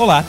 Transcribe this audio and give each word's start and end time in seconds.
Olá, 0.00 0.24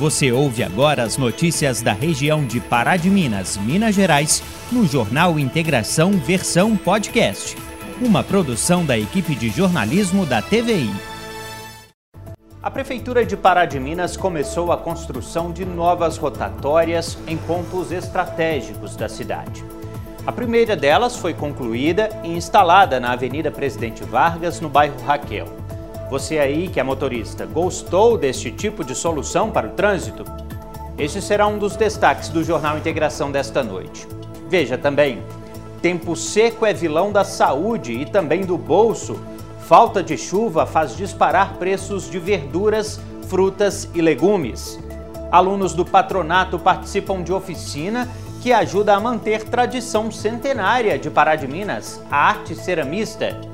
você 0.00 0.32
ouve 0.32 0.64
agora 0.64 1.04
as 1.04 1.16
notícias 1.16 1.80
da 1.80 1.92
região 1.92 2.44
de 2.44 2.58
Pará 2.58 2.96
de 2.96 3.08
Minas, 3.08 3.56
Minas 3.56 3.94
Gerais, 3.94 4.42
no 4.72 4.84
Jornal 4.84 5.38
Integração 5.38 6.10
Versão 6.10 6.76
Podcast, 6.76 7.56
uma 8.00 8.24
produção 8.24 8.84
da 8.84 8.98
equipe 8.98 9.36
de 9.36 9.48
jornalismo 9.48 10.26
da 10.26 10.42
TVI. 10.42 10.90
A 12.60 12.68
Prefeitura 12.68 13.24
de 13.24 13.36
Pará 13.36 13.64
de 13.64 13.78
Minas 13.78 14.16
começou 14.16 14.72
a 14.72 14.76
construção 14.76 15.52
de 15.52 15.64
novas 15.64 16.16
rotatórias 16.16 17.16
em 17.28 17.36
pontos 17.36 17.92
estratégicos 17.92 18.96
da 18.96 19.08
cidade. 19.08 19.64
A 20.26 20.32
primeira 20.32 20.74
delas 20.74 21.16
foi 21.16 21.32
concluída 21.32 22.08
e 22.24 22.28
instalada 22.36 22.98
na 22.98 23.12
Avenida 23.12 23.52
Presidente 23.52 24.02
Vargas, 24.02 24.60
no 24.60 24.68
bairro 24.68 25.00
Raquel. 25.06 25.61
Você 26.12 26.38
aí 26.38 26.68
que 26.68 26.78
é 26.78 26.82
motorista, 26.82 27.46
gostou 27.46 28.18
deste 28.18 28.50
tipo 28.52 28.84
de 28.84 28.94
solução 28.94 29.50
para 29.50 29.68
o 29.68 29.70
trânsito? 29.70 30.24
Este 30.98 31.22
será 31.22 31.46
um 31.46 31.56
dos 31.56 31.74
destaques 31.74 32.28
do 32.28 32.44
Jornal 32.44 32.76
Integração 32.76 33.32
desta 33.32 33.62
noite. 33.62 34.06
Veja 34.46 34.76
também: 34.76 35.22
tempo 35.80 36.14
seco 36.14 36.66
é 36.66 36.74
vilão 36.74 37.10
da 37.10 37.24
saúde 37.24 37.92
e 37.92 38.04
também 38.04 38.42
do 38.42 38.58
bolso. 38.58 39.18
Falta 39.60 40.02
de 40.02 40.18
chuva 40.18 40.66
faz 40.66 40.94
disparar 40.94 41.54
preços 41.54 42.10
de 42.10 42.18
verduras, 42.18 43.00
frutas 43.26 43.88
e 43.94 44.02
legumes. 44.02 44.78
Alunos 45.30 45.72
do 45.72 45.82
patronato 45.82 46.58
participam 46.58 47.22
de 47.22 47.32
oficina 47.32 48.06
que 48.42 48.52
ajuda 48.52 48.94
a 48.94 49.00
manter 49.00 49.44
tradição 49.44 50.10
centenária 50.10 50.98
de 50.98 51.08
Pará 51.08 51.36
de 51.36 51.48
Minas, 51.48 52.02
a 52.10 52.18
arte 52.18 52.54
ceramista. 52.54 53.50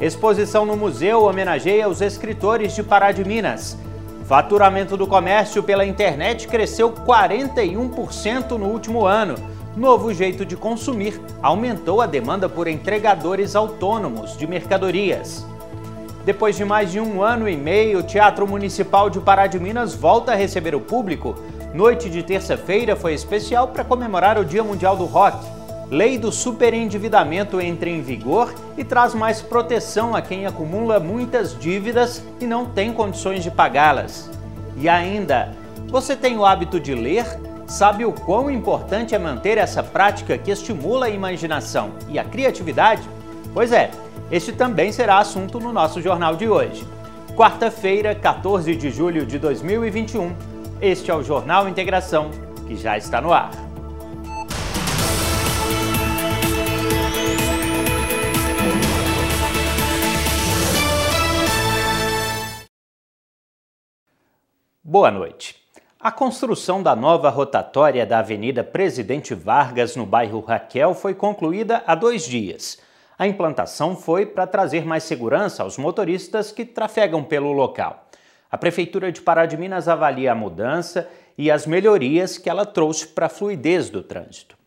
Exposição 0.00 0.64
no 0.64 0.78
museu 0.78 1.24
homenageia 1.24 1.86
os 1.86 2.00
escritores 2.00 2.74
de 2.74 2.82
Pará 2.82 3.12
de 3.12 3.22
Minas. 3.22 3.76
Faturamento 4.24 4.96
do 4.96 5.06
comércio 5.06 5.62
pela 5.62 5.84
internet 5.84 6.48
cresceu 6.48 6.90
41% 6.90 8.52
no 8.52 8.68
último 8.68 9.04
ano. 9.04 9.34
Novo 9.76 10.14
jeito 10.14 10.46
de 10.46 10.56
consumir 10.56 11.20
aumentou 11.42 12.00
a 12.00 12.06
demanda 12.06 12.48
por 12.48 12.66
entregadores 12.66 13.54
autônomos 13.54 14.38
de 14.38 14.46
mercadorias. 14.46 15.44
Depois 16.24 16.56
de 16.56 16.64
mais 16.64 16.90
de 16.90 16.98
um 16.98 17.22
ano 17.22 17.46
e 17.46 17.54
meio, 17.54 17.98
o 17.98 18.02
Teatro 18.02 18.46
Municipal 18.46 19.10
de 19.10 19.20
Pará 19.20 19.46
de 19.46 19.60
Minas 19.60 19.94
volta 19.94 20.32
a 20.32 20.34
receber 20.34 20.74
o 20.74 20.80
público. 20.80 21.34
Noite 21.74 22.08
de 22.08 22.22
terça-feira 22.22 22.96
foi 22.96 23.12
especial 23.12 23.68
para 23.68 23.84
comemorar 23.84 24.38
o 24.38 24.46
Dia 24.46 24.64
Mundial 24.64 24.96
do 24.96 25.04
Rock. 25.04 25.59
Lei 25.90 26.16
do 26.16 26.30
superendividamento 26.30 27.60
entra 27.60 27.90
em 27.90 28.00
vigor 28.00 28.54
e 28.78 28.84
traz 28.84 29.12
mais 29.12 29.42
proteção 29.42 30.14
a 30.14 30.22
quem 30.22 30.46
acumula 30.46 31.00
muitas 31.00 31.58
dívidas 31.58 32.22
e 32.40 32.46
não 32.46 32.64
tem 32.64 32.92
condições 32.92 33.42
de 33.42 33.50
pagá-las. 33.50 34.30
E 34.76 34.88
ainda, 34.88 35.52
você 35.88 36.14
tem 36.14 36.38
o 36.38 36.44
hábito 36.44 36.78
de 36.78 36.94
ler? 36.94 37.26
Sabe 37.66 38.04
o 38.04 38.12
quão 38.12 38.48
importante 38.48 39.16
é 39.16 39.18
manter 39.18 39.58
essa 39.58 39.82
prática 39.82 40.38
que 40.38 40.52
estimula 40.52 41.06
a 41.06 41.10
imaginação 41.10 41.90
e 42.08 42.20
a 42.20 42.24
criatividade? 42.24 43.02
Pois 43.52 43.72
é, 43.72 43.90
este 44.30 44.52
também 44.52 44.92
será 44.92 45.18
assunto 45.18 45.58
no 45.58 45.72
nosso 45.72 46.00
jornal 46.00 46.36
de 46.36 46.48
hoje. 46.48 46.86
Quarta-feira, 47.36 48.14
14 48.14 48.76
de 48.76 48.90
julho 48.90 49.26
de 49.26 49.40
2021. 49.40 50.36
Este 50.80 51.10
é 51.10 51.14
o 51.14 51.22
Jornal 51.22 51.68
Integração, 51.68 52.30
que 52.68 52.76
já 52.76 52.96
está 52.96 53.20
no 53.20 53.32
ar. 53.32 53.69
Boa 64.90 65.08
noite. 65.08 65.54
A 66.00 66.10
construção 66.10 66.82
da 66.82 66.96
nova 66.96 67.30
rotatória 67.30 68.04
da 68.04 68.18
Avenida 68.18 68.64
Presidente 68.64 69.34
Vargas, 69.34 69.94
no 69.94 70.04
bairro 70.04 70.40
Raquel, 70.40 70.96
foi 70.96 71.14
concluída 71.14 71.84
há 71.86 71.94
dois 71.94 72.24
dias. 72.24 72.76
A 73.16 73.24
implantação 73.24 73.94
foi 73.94 74.26
para 74.26 74.48
trazer 74.48 74.84
mais 74.84 75.04
segurança 75.04 75.62
aos 75.62 75.78
motoristas 75.78 76.50
que 76.50 76.64
trafegam 76.64 77.22
pelo 77.22 77.52
local. 77.52 78.08
A 78.50 78.58
Prefeitura 78.58 79.12
de 79.12 79.20
Pará 79.20 79.46
de 79.46 79.56
Minas 79.56 79.86
avalia 79.86 80.32
a 80.32 80.34
mudança 80.34 81.08
e 81.38 81.52
as 81.52 81.68
melhorias 81.68 82.36
que 82.36 82.50
ela 82.50 82.66
trouxe 82.66 83.06
para 83.06 83.26
a 83.26 83.28
fluidez 83.28 83.90
do 83.90 84.02
trânsito. 84.02 84.58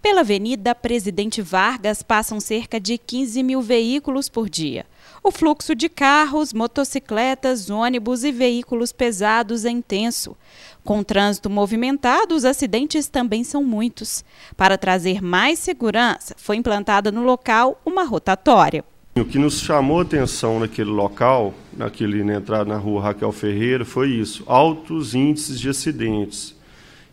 Pela 0.00 0.20
Avenida 0.20 0.76
Presidente 0.76 1.42
Vargas 1.42 2.04
passam 2.04 2.38
cerca 2.38 2.78
de 2.78 2.96
15 2.98 3.42
mil 3.42 3.60
veículos 3.60 4.28
por 4.28 4.48
dia. 4.48 4.86
O 5.24 5.30
fluxo 5.30 5.72
de 5.76 5.88
carros, 5.88 6.52
motocicletas, 6.52 7.70
ônibus 7.70 8.24
e 8.24 8.32
veículos 8.32 8.90
pesados 8.90 9.64
é 9.64 9.70
intenso. 9.70 10.36
Com 10.82 11.04
trânsito 11.04 11.48
movimentado, 11.48 12.34
os 12.34 12.44
acidentes 12.44 13.06
também 13.06 13.44
são 13.44 13.62
muitos. 13.62 14.24
Para 14.56 14.76
trazer 14.76 15.22
mais 15.22 15.60
segurança, 15.60 16.34
foi 16.36 16.56
implantada 16.56 17.12
no 17.12 17.22
local 17.22 17.80
uma 17.86 18.02
rotatória. 18.02 18.84
O 19.14 19.24
que 19.24 19.38
nos 19.38 19.60
chamou 19.60 20.00
a 20.00 20.02
atenção 20.02 20.58
naquele 20.58 20.90
local, 20.90 21.54
naquele 21.72 22.24
na 22.24 22.34
entrada 22.34 22.64
na 22.64 22.76
rua 22.76 23.02
Raquel 23.02 23.30
Ferreira, 23.30 23.84
foi 23.84 24.10
isso: 24.10 24.42
altos 24.46 25.14
índices 25.14 25.60
de 25.60 25.68
acidentes, 25.68 26.52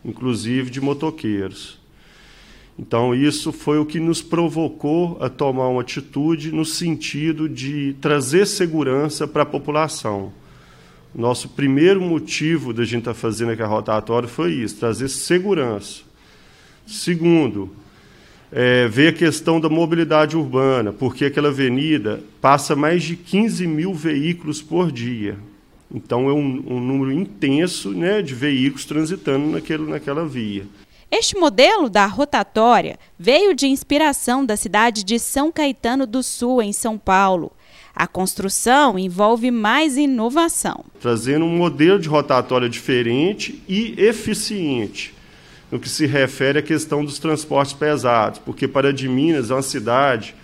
inclusive 0.04 0.72
de 0.72 0.82
motoqueiros. 0.82 1.79
Então, 2.80 3.14
isso 3.14 3.52
foi 3.52 3.78
o 3.78 3.86
que 3.86 4.00
nos 4.00 4.22
provocou 4.22 5.18
a 5.20 5.28
tomar 5.28 5.68
uma 5.68 5.82
atitude 5.82 6.50
no 6.50 6.64
sentido 6.64 7.50
de 7.50 7.94
trazer 8.00 8.48
segurança 8.48 9.28
para 9.28 9.44
a 9.44 9.46
população. 9.46 10.32
Nosso 11.14 11.50
primeiro 11.50 12.00
motivo 12.00 12.72
da 12.72 12.86
gente 12.86 13.00
estar 13.00 13.14
tá 13.14 13.20
fazendo 13.20 13.52
aqui 13.52 13.62
a 13.62 13.68
rotatória 13.68 14.30
foi 14.30 14.54
isso, 14.54 14.78
trazer 14.78 15.10
segurança. 15.10 16.04
Segundo, 16.88 17.70
é, 18.50 18.88
ver 18.88 19.10
a 19.10 19.14
questão 19.14 19.60
da 19.60 19.68
mobilidade 19.68 20.38
urbana, 20.38 20.94
porque 20.94 21.26
aquela 21.26 21.50
avenida 21.50 22.24
passa 22.40 22.78
mais 22.78 23.04
de 23.04 23.18
15 23.18 23.68
mil 23.68 23.94
veículos 23.94 24.62
por 24.62 24.90
dia. 24.90 25.38
Então, 25.94 26.30
é 26.30 26.34
um, 26.34 26.64
um 26.66 26.80
número 26.80 27.12
intenso 27.12 27.92
né, 27.92 28.22
de 28.22 28.34
veículos 28.34 28.86
transitando 28.86 29.48
naquele, 29.48 29.84
naquela 29.84 30.26
via. 30.26 30.64
Este 31.12 31.36
modelo 31.36 31.90
da 31.90 32.06
rotatória 32.06 33.00
veio 33.18 33.56
de 33.56 33.66
inspiração 33.66 34.46
da 34.46 34.56
cidade 34.56 35.04
de 35.04 35.18
São 35.18 35.52
Caetano 35.52 36.06
do 36.06 36.22
Sul, 36.22 36.62
em 36.62 36.72
São 36.72 37.00
Paulo. 37.00 37.52
A 37.96 38.06
construção 38.06 38.98
envolve 38.98 39.50
mais 39.50 39.98
inovação. 39.98 40.86
Trazendo 41.02 41.46
um 41.46 41.58
modelo 41.58 42.00
de 42.00 42.08
rotatória 42.08 42.70
diferente 42.70 43.62
e 43.68 43.96
eficiente 43.98 45.16
no 45.72 45.80
que 45.80 45.90
se 45.90 46.06
refere 46.06 46.60
à 46.60 46.62
questão 46.62 47.04
dos 47.04 47.18
transportes 47.18 47.74
pesados, 47.74 48.40
porque 48.40 48.68
para 48.68 48.94
de 48.94 49.08
Minas 49.08 49.50
é 49.50 49.56
uma 49.56 49.62
cidade 49.62 50.36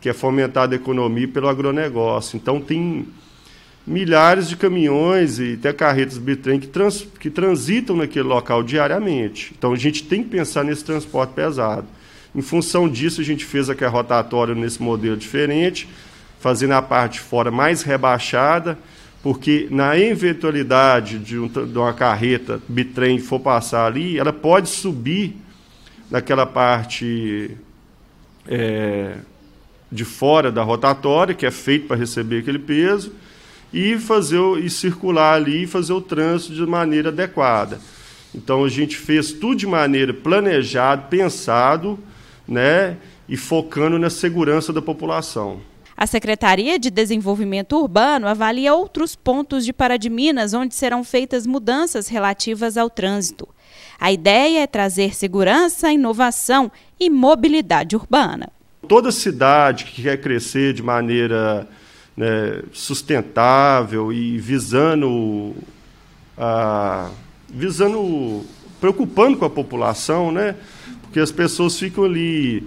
que 0.00 0.08
é 0.08 0.12
fomentada 0.12 0.74
a 0.74 0.76
economia 0.76 1.26
pelo 1.26 1.48
agronegócio. 1.48 2.36
Então 2.36 2.60
tem 2.60 3.06
milhares 3.86 4.48
de 4.48 4.56
caminhões 4.56 5.38
e 5.38 5.54
até 5.54 5.72
carretas 5.72 6.16
bitrem 6.16 6.58
que, 6.58 6.66
trans, 6.66 7.06
que 7.20 7.28
transitam 7.28 7.96
naquele 7.96 8.26
local 8.26 8.62
diariamente. 8.62 9.52
Então 9.56 9.72
a 9.72 9.76
gente 9.76 10.04
tem 10.04 10.22
que 10.22 10.30
pensar 10.30 10.64
nesse 10.64 10.84
transporte 10.84 11.34
pesado. 11.34 11.86
Em 12.34 12.42
função 12.42 12.88
disso, 12.88 13.20
a 13.20 13.24
gente 13.24 13.44
fez 13.44 13.70
aqui 13.70 13.84
a 13.84 13.88
rotatória 13.88 14.54
nesse 14.54 14.82
modelo 14.82 15.16
diferente, 15.16 15.88
fazendo 16.40 16.72
a 16.72 16.82
parte 16.82 17.14
de 17.14 17.20
fora 17.20 17.50
mais 17.50 17.82
rebaixada, 17.82 18.78
porque 19.22 19.68
na 19.70 19.98
eventualidade 19.98 21.18
de, 21.18 21.38
um, 21.38 21.46
de 21.46 21.78
uma 21.78 21.92
carreta 21.92 22.60
bitrem 22.68 23.18
for 23.18 23.38
passar 23.38 23.86
ali, 23.86 24.18
ela 24.18 24.32
pode 24.32 24.68
subir 24.68 25.36
naquela 26.10 26.44
parte 26.44 27.52
é, 28.46 29.14
de 29.90 30.04
fora 30.04 30.50
da 30.50 30.62
rotatória, 30.62 31.34
que 31.34 31.46
é 31.46 31.50
feito 31.50 31.86
para 31.86 31.96
receber 31.96 32.40
aquele 32.40 32.58
peso, 32.58 33.12
e 33.74 33.98
fazer 33.98 34.40
e 34.62 34.70
circular 34.70 35.34
ali 35.34 35.64
e 35.64 35.66
fazer 35.66 35.92
o 35.92 36.00
trânsito 36.00 36.54
de 36.54 36.64
maneira 36.64 37.08
adequada. 37.08 37.80
Então 38.32 38.64
a 38.64 38.68
gente 38.68 38.96
fez 38.96 39.32
tudo 39.32 39.56
de 39.56 39.66
maneira 39.66 40.14
planejada, 40.14 41.02
pensado, 41.02 41.98
né, 42.46 42.96
e 43.28 43.36
focando 43.36 43.98
na 43.98 44.08
segurança 44.08 44.72
da 44.72 44.80
população. 44.80 45.60
A 45.96 46.06
Secretaria 46.06 46.78
de 46.78 46.88
Desenvolvimento 46.88 47.76
Urbano 47.76 48.28
avalia 48.28 48.72
outros 48.74 49.16
pontos 49.16 49.64
de 49.64 49.72
Pará 49.72 49.96
de 49.96 50.08
Minas 50.08 50.54
onde 50.54 50.74
serão 50.74 51.02
feitas 51.02 51.44
mudanças 51.44 52.06
relativas 52.06 52.76
ao 52.76 52.88
trânsito. 52.88 53.48
A 53.98 54.12
ideia 54.12 54.60
é 54.62 54.66
trazer 54.68 55.16
segurança, 55.16 55.92
inovação 55.92 56.70
e 56.98 57.10
mobilidade 57.10 57.96
urbana. 57.96 58.50
Toda 58.86 59.10
cidade 59.10 59.84
que 59.84 60.02
quer 60.02 60.20
crescer 60.20 60.74
de 60.74 60.82
maneira 60.82 61.68
né, 62.16 62.62
sustentável 62.72 64.12
e 64.12 64.38
visando 64.38 65.54
a, 66.36 67.10
visando 67.48 68.44
preocupando 68.80 69.36
com 69.36 69.44
a 69.44 69.50
população, 69.50 70.30
né? 70.30 70.56
Porque 71.02 71.20
as 71.20 71.32
pessoas 71.32 71.78
ficam 71.78 72.04
ali 72.04 72.66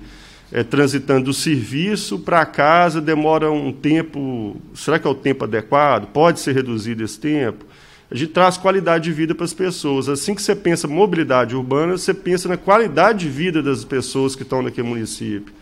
é, 0.51 0.63
transitando 0.63 1.25
do 1.25 1.33
serviço 1.33 2.19
para 2.19 2.45
casa, 2.45 2.99
demora 2.99 3.51
um 3.51 3.71
tempo. 3.71 4.55
Será 4.73 4.97
que 4.97 5.07
é 5.07 5.09
o 5.09 5.15
tempo 5.15 5.43
adequado? 5.43 6.07
Pode 6.07 6.39
ser 6.39 6.53
reduzido 6.55 7.03
esse 7.03 7.19
tempo? 7.19 7.65
a 8.09 8.15
gente 8.15 8.31
traz 8.31 8.57
qualidade 8.57 9.03
de 9.03 9.11
vida 9.11 9.35
para 9.35 9.43
as 9.43 9.53
pessoas. 9.53 10.07
Assim 10.07 10.33
que 10.33 10.41
você 10.41 10.55
pensa 10.55 10.87
mobilidade 10.87 11.55
urbana, 11.55 11.97
você 11.97 12.13
pensa 12.13 12.47
na 12.47 12.55
qualidade 12.55 13.19
de 13.19 13.29
vida 13.29 13.61
das 13.61 13.83
pessoas 13.83 14.35
que 14.35 14.43
estão 14.43 14.61
naquele 14.61 14.87
município. 14.87 15.53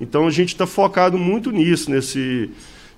Então 0.00 0.26
a 0.26 0.30
gente 0.30 0.50
está 0.50 0.66
focado 0.66 1.18
muito 1.18 1.50
nisso, 1.50 1.90
nesse, 1.90 2.50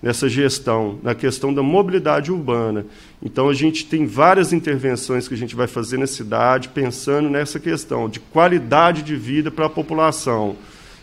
nessa 0.03 0.29
gestão, 0.29 0.99
na 1.03 1.15
questão 1.15 1.55
da 1.55 1.63
mobilidade 1.63 2.33
urbana. 2.33 2.85
Então 3.23 3.49
a 3.49 3.55
gente 3.55 3.87
tem 3.87 4.05
várias 4.05 4.53
intervenções 4.53 5.29
que 5.29 5.35
a 5.35 5.37
gente 5.37 5.55
vai 5.55 5.69
fazer 5.69 5.97
na 5.97 6.09
cidade, 6.09 6.71
pensando 6.71 7.31
nessa 7.31 7.61
questão 7.61 8.09
de 8.09 8.19
qualidade 8.19 9.03
de 9.03 9.15
vida 9.15 9.51
para 9.51 9.67
a 9.67 9.71
população. 9.71 10.57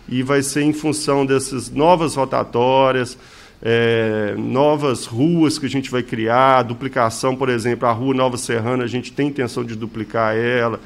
E 0.07 0.21
vai 0.21 0.43
ser 0.43 0.63
em 0.63 0.73
função 0.73 1.25
dessas 1.25 1.69
novas 1.69 2.15
rotatórias, 2.15 3.17
é, 3.61 4.35
novas 4.37 5.05
ruas 5.05 5.57
que 5.57 5.65
a 5.65 5.69
gente 5.69 5.89
vai 5.89 6.03
criar, 6.03 6.63
duplicação, 6.63 7.35
por 7.35 7.47
exemplo, 7.47 7.87
a 7.87 7.91
rua 7.91 8.13
Nova 8.13 8.37
Serrana, 8.37 8.83
a 8.83 8.87
gente 8.87 9.13
tem 9.13 9.27
intenção 9.27 9.63
de 9.63 9.75
duplicar 9.75 10.35
ela, 10.35 10.79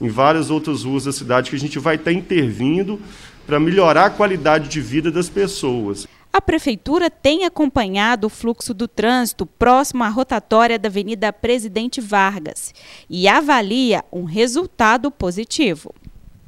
em 0.00 0.08
várias 0.08 0.50
outras 0.50 0.82
ruas 0.82 1.04
da 1.04 1.12
cidade 1.12 1.50
que 1.50 1.56
a 1.56 1.58
gente 1.58 1.78
vai 1.78 1.96
estar 1.96 2.12
intervindo 2.12 2.98
para 3.46 3.60
melhorar 3.60 4.06
a 4.06 4.10
qualidade 4.10 4.68
de 4.68 4.80
vida 4.80 5.10
das 5.10 5.28
pessoas. 5.28 6.06
A 6.32 6.40
Prefeitura 6.40 7.10
tem 7.10 7.44
acompanhado 7.44 8.28
o 8.28 8.30
fluxo 8.30 8.72
do 8.72 8.86
trânsito 8.86 9.44
próximo 9.44 10.04
à 10.04 10.08
rotatória 10.08 10.78
da 10.78 10.88
Avenida 10.88 11.32
Presidente 11.32 12.00
Vargas 12.00 12.72
e 13.08 13.26
avalia 13.26 14.04
um 14.12 14.22
resultado 14.22 15.10
positivo. 15.10 15.92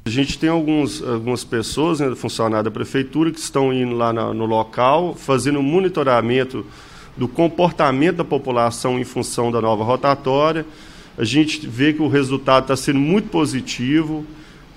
A 0.05 0.09
gente 0.09 0.39
tem 0.39 0.49
alguns, 0.49 1.03
algumas 1.03 1.43
pessoas, 1.43 1.99
né, 1.99 2.15
funcionários 2.15 2.65
da 2.65 2.71
prefeitura, 2.71 3.29
que 3.29 3.39
estão 3.39 3.73
indo 3.73 3.93
lá 3.93 4.13
na, 4.13 4.33
no 4.33 4.45
local, 4.45 5.15
fazendo 5.15 5.61
monitoramento 5.61 6.65
do 7.17 7.27
comportamento 7.27 8.17
da 8.17 8.23
população 8.23 8.97
em 8.97 9.03
função 9.03 9.51
da 9.51 9.61
nova 9.61 9.83
rotatória. 9.83 10.65
A 11.17 11.25
gente 11.25 11.67
vê 11.67 11.91
que 11.91 12.01
o 12.01 12.07
resultado 12.07 12.63
está 12.63 12.75
sendo 12.75 12.99
muito 12.99 13.29
positivo. 13.29 14.25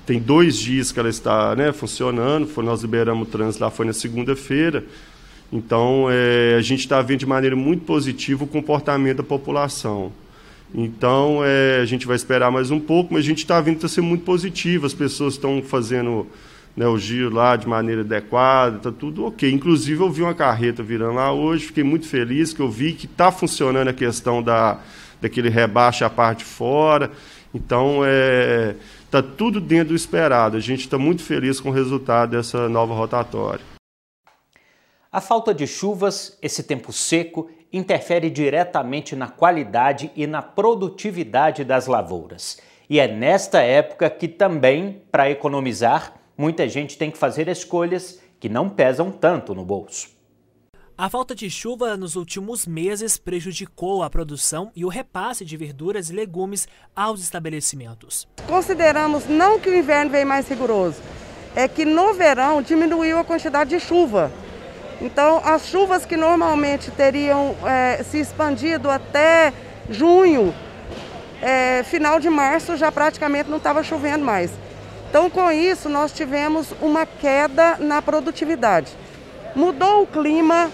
Tem 0.06 0.20
dois 0.20 0.56
dias 0.56 0.92
que 0.92 1.00
ela 1.00 1.08
está 1.08 1.56
né, 1.56 1.72
funcionando. 1.72 2.46
Foi, 2.46 2.64
nós 2.64 2.82
liberamos 2.82 3.26
o 3.26 3.30
trânsito 3.30 3.64
lá, 3.64 3.70
foi 3.70 3.84
na 3.84 3.92
segunda-feira. 3.92 4.84
Então, 5.52 6.06
é, 6.08 6.54
a 6.56 6.62
gente 6.62 6.80
está 6.80 7.02
vendo 7.02 7.20
de 7.20 7.26
maneira 7.26 7.56
muito 7.56 7.84
positiva 7.84 8.44
o 8.44 8.46
comportamento 8.46 9.16
da 9.16 9.22
população. 9.24 10.12
Então, 10.72 11.40
é, 11.44 11.80
a 11.80 11.84
gente 11.84 12.06
vai 12.06 12.14
esperar 12.14 12.52
mais 12.52 12.70
um 12.70 12.78
pouco, 12.78 13.14
mas 13.14 13.24
a 13.24 13.26
gente 13.26 13.38
está 13.38 13.60
vendo 13.60 13.78
que 13.78 13.84
está 13.84 13.88
sendo 13.96 14.06
muito 14.06 14.24
positivo. 14.24 14.86
As 14.86 14.94
pessoas 14.94 15.34
estão 15.34 15.60
fazendo 15.60 16.26
né, 16.76 16.86
o 16.86 16.96
giro 16.96 17.34
lá 17.34 17.56
de 17.56 17.66
maneira 17.66 18.02
adequada, 18.02 18.76
está 18.76 18.92
tudo 18.92 19.24
ok. 19.24 19.50
Inclusive, 19.50 20.00
eu 20.00 20.10
vi 20.10 20.22
uma 20.22 20.34
carreta 20.34 20.84
virando 20.84 21.14
lá 21.14 21.32
hoje, 21.32 21.66
fiquei 21.66 21.82
muito 21.82 22.06
feliz 22.06 22.52
que 22.52 22.60
eu 22.60 22.70
vi 22.70 22.92
que 22.92 23.06
está 23.06 23.32
funcionando 23.32 23.88
a 23.88 23.92
questão 23.92 24.40
da, 24.40 24.78
daquele 25.20 25.48
rebaixo 25.48 26.04
à 26.04 26.10
parte 26.10 26.40
de 26.40 26.44
fora. 26.44 27.10
Então, 27.54 28.02
é, 28.04 28.74
tá 29.10 29.22
tudo 29.22 29.60
dentro 29.60 29.88
do 29.88 29.94
esperado. 29.94 30.56
A 30.56 30.60
gente 30.60 30.80
está 30.80 30.98
muito 30.98 31.22
feliz 31.22 31.60
com 31.60 31.70
o 31.70 31.72
resultado 31.72 32.30
dessa 32.30 32.68
nova 32.68 32.94
rotatória. 32.94 33.64
A 35.10 35.20
falta 35.20 35.54
de 35.54 35.66
chuvas, 35.66 36.36
esse 36.42 36.62
tempo 36.62 36.92
seco 36.92 37.48
interfere 37.72 38.30
diretamente 38.30 39.16
na 39.16 39.28
qualidade 39.28 40.10
e 40.14 40.26
na 40.26 40.42
produtividade 40.42 41.64
das 41.64 41.86
lavouras. 41.86 42.58
E 42.88 43.00
é 43.00 43.08
nesta 43.08 43.60
época 43.60 44.08
que 44.08 44.28
também, 44.28 45.02
para 45.10 45.30
economizar, 45.30 46.14
muita 46.36 46.68
gente 46.68 46.96
tem 46.96 47.10
que 47.10 47.18
fazer 47.18 47.48
escolhas 47.48 48.20
que 48.38 48.48
não 48.48 48.68
pesam 48.68 49.10
tanto 49.10 49.54
no 49.54 49.64
bolso. 49.64 50.15
A 50.98 51.10
falta 51.10 51.34
de 51.34 51.50
chuva 51.50 51.94
nos 51.94 52.16
últimos 52.16 52.66
meses 52.66 53.18
prejudicou 53.18 54.02
a 54.02 54.08
produção 54.08 54.72
e 54.74 54.82
o 54.82 54.88
repasse 54.88 55.44
de 55.44 55.54
verduras 55.54 56.08
e 56.08 56.14
legumes 56.14 56.66
aos 56.96 57.20
estabelecimentos. 57.20 58.26
Consideramos 58.48 59.28
não 59.28 59.60
que 59.60 59.68
o 59.68 59.76
inverno 59.76 60.10
veio 60.10 60.26
mais 60.26 60.48
rigoroso, 60.48 60.96
é 61.54 61.68
que 61.68 61.84
no 61.84 62.14
verão 62.14 62.62
diminuiu 62.62 63.18
a 63.18 63.24
quantidade 63.24 63.68
de 63.68 63.78
chuva. 63.78 64.32
Então, 64.98 65.42
as 65.44 65.66
chuvas 65.66 66.06
que 66.06 66.16
normalmente 66.16 66.90
teriam 66.90 67.54
é, 67.66 68.02
se 68.02 68.18
expandido 68.18 68.88
até 68.88 69.52
junho, 69.90 70.54
é, 71.42 71.82
final 71.82 72.18
de 72.18 72.30
março 72.30 72.74
já 72.74 72.90
praticamente 72.90 73.50
não 73.50 73.58
estava 73.58 73.82
chovendo 73.82 74.24
mais. 74.24 74.50
Então, 75.10 75.28
com 75.28 75.52
isso, 75.52 75.90
nós 75.90 76.10
tivemos 76.10 76.72
uma 76.80 77.04
queda 77.04 77.76
na 77.76 78.00
produtividade. 78.00 78.90
Mudou 79.54 80.02
o 80.02 80.06
clima, 80.06 80.70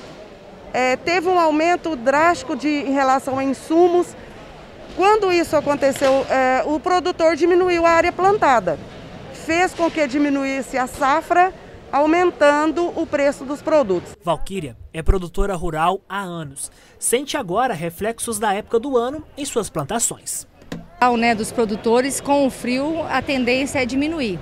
é, 0.73 0.97
teve 0.97 1.29
um 1.29 1.39
aumento 1.39 1.95
drástico 1.97 2.57
de, 2.57 2.69
em 2.69 2.93
relação 2.93 3.39
a 3.39 3.45
insumos. 3.45 4.17
Quando 4.97 5.33
isso 5.33 5.57
aconteceu, 5.57 6.27
é, 6.29 6.63
o 6.67 6.79
produtor 6.79 7.37
diminuiu 7.37 7.87
a 7.87 7.91
área 7.91 8.13
plantada, 8.13 8.79
fez 9.33 9.73
com 9.73 9.91
que 9.91 10.07
diminuísse 10.07 10.77
a 10.77 10.87
safra 10.87 11.53
aumentando 11.91 12.89
o 12.99 13.07
preço 13.07 13.45
dos 13.45 13.61
produtos. 13.61 14.17
Valquíria 14.25 14.77
é 14.95 15.03
produtora 15.03 15.55
rural 15.55 16.01
há 16.09 16.21
anos. 16.21 16.73
Sente 16.99 17.37
agora 17.37 17.75
reflexos 17.75 18.39
da 18.39 18.55
época 18.55 18.79
do 18.79 18.97
ano 18.97 19.23
em 19.37 19.45
suas 19.45 19.69
plantações. 19.69 20.47
Né, 21.19 21.35
dos 21.35 21.51
produtores, 21.51 22.21
com 22.21 22.47
o 22.47 22.51
frio, 22.51 23.03
a 23.11 23.21
tendência 23.21 23.83
é 23.83 23.85
diminuir. 23.85 24.39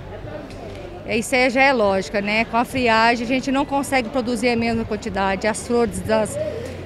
Isso 1.17 1.35
aí 1.35 1.49
já 1.49 1.61
é 1.61 1.73
lógica, 1.73 2.21
né? 2.21 2.45
Com 2.45 2.55
a 2.55 2.63
friagem 2.63 3.25
a 3.25 3.27
gente 3.27 3.51
não 3.51 3.65
consegue 3.65 4.09
produzir 4.09 4.49
a 4.49 4.55
mesma 4.55 4.85
quantidade. 4.85 5.45
As 5.45 5.67
flores 5.67 5.99
das, 5.99 6.37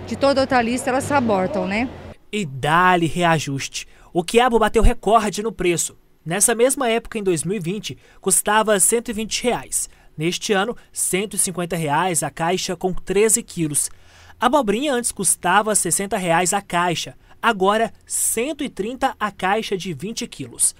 de 0.08 0.16
toda 0.16 0.42
outra 0.42 0.62
lista 0.62 0.90
elas 0.90 1.12
abortam, 1.12 1.68
né? 1.68 1.88
E 2.32 2.46
dá-lhe 2.46 3.06
reajuste. 3.06 3.88
O 4.12 4.24
quiabo 4.24 4.58
bateu 4.58 4.82
recorde 4.82 5.44
no 5.44 5.52
preço. 5.52 5.96
Nessa 6.26 6.56
mesma 6.56 6.90
época, 6.90 7.20
em 7.20 7.24
2020, 7.24 7.98
custava 8.20 8.80
120 8.80 9.44
reais. 9.44 9.88
Neste 10.18 10.54
ano, 10.54 10.76
150 10.92 11.76
reais 11.76 12.24
a 12.24 12.32
caixa 12.32 12.76
com 12.76 12.92
13 12.92 13.44
quilos. 13.44 13.92
A 14.40 14.48
abobrinha 14.48 14.94
antes 14.94 15.12
custava 15.12 15.76
60 15.76 16.18
reais 16.18 16.52
a 16.52 16.62
caixa, 16.62 17.16
agora 17.40 17.86
R$ 17.86 17.92
130 18.08 19.16
a 19.20 19.32
caixa 19.32 19.78
de 19.78 19.94
20 19.94 20.26
quilos. 20.28 20.74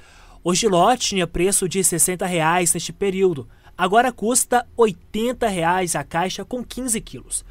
O 0.48 0.54
gilote 0.54 1.08
tinha 1.08 1.26
preço 1.26 1.68
de 1.68 1.84
60 1.84 2.24
reais 2.24 2.72
neste 2.72 2.94
período, 2.94 3.50
agora 3.76 4.12
custa 4.12 4.64
80 4.78 5.48
reais 5.48 5.96
a 5.96 6.04
caixa 6.04 6.46
com 6.46 6.64
15 6.64 7.02
quilos. 7.02 7.44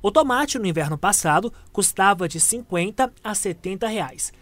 O 0.00 0.10
tomate 0.10 0.58
no 0.58 0.64
inverno 0.64 0.96
passado 0.96 1.52
custava 1.70 2.26
de 2.26 2.40
50 2.40 3.12
a 3.22 3.34
70 3.34 3.86
reais. 3.86 4.32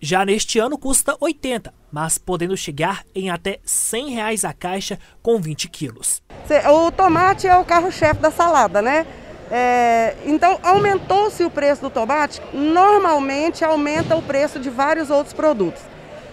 Já 0.00 0.24
neste 0.24 0.58
ano 0.58 0.76
custa 0.76 1.16
80, 1.20 1.72
mas 1.92 2.18
podendo 2.18 2.56
chegar 2.56 3.04
em 3.14 3.30
até 3.30 3.60
100 3.64 4.10
reais 4.10 4.44
a 4.44 4.52
caixa 4.52 4.98
com 5.22 5.40
20 5.40 5.68
quilos. 5.68 6.20
O 6.68 6.90
tomate 6.90 7.46
é 7.46 7.56
o 7.56 7.64
carro-chefe 7.64 8.20
da 8.20 8.32
salada, 8.32 8.82
né? 8.82 9.06
É, 9.48 10.16
então, 10.26 10.58
aumentou-se 10.64 11.44
o 11.44 11.50
preço 11.50 11.82
do 11.82 11.90
tomate, 11.90 12.42
normalmente 12.52 13.64
aumenta 13.64 14.16
o 14.16 14.22
preço 14.22 14.58
de 14.58 14.68
vários 14.68 15.10
outros 15.10 15.32
produtos. 15.32 15.92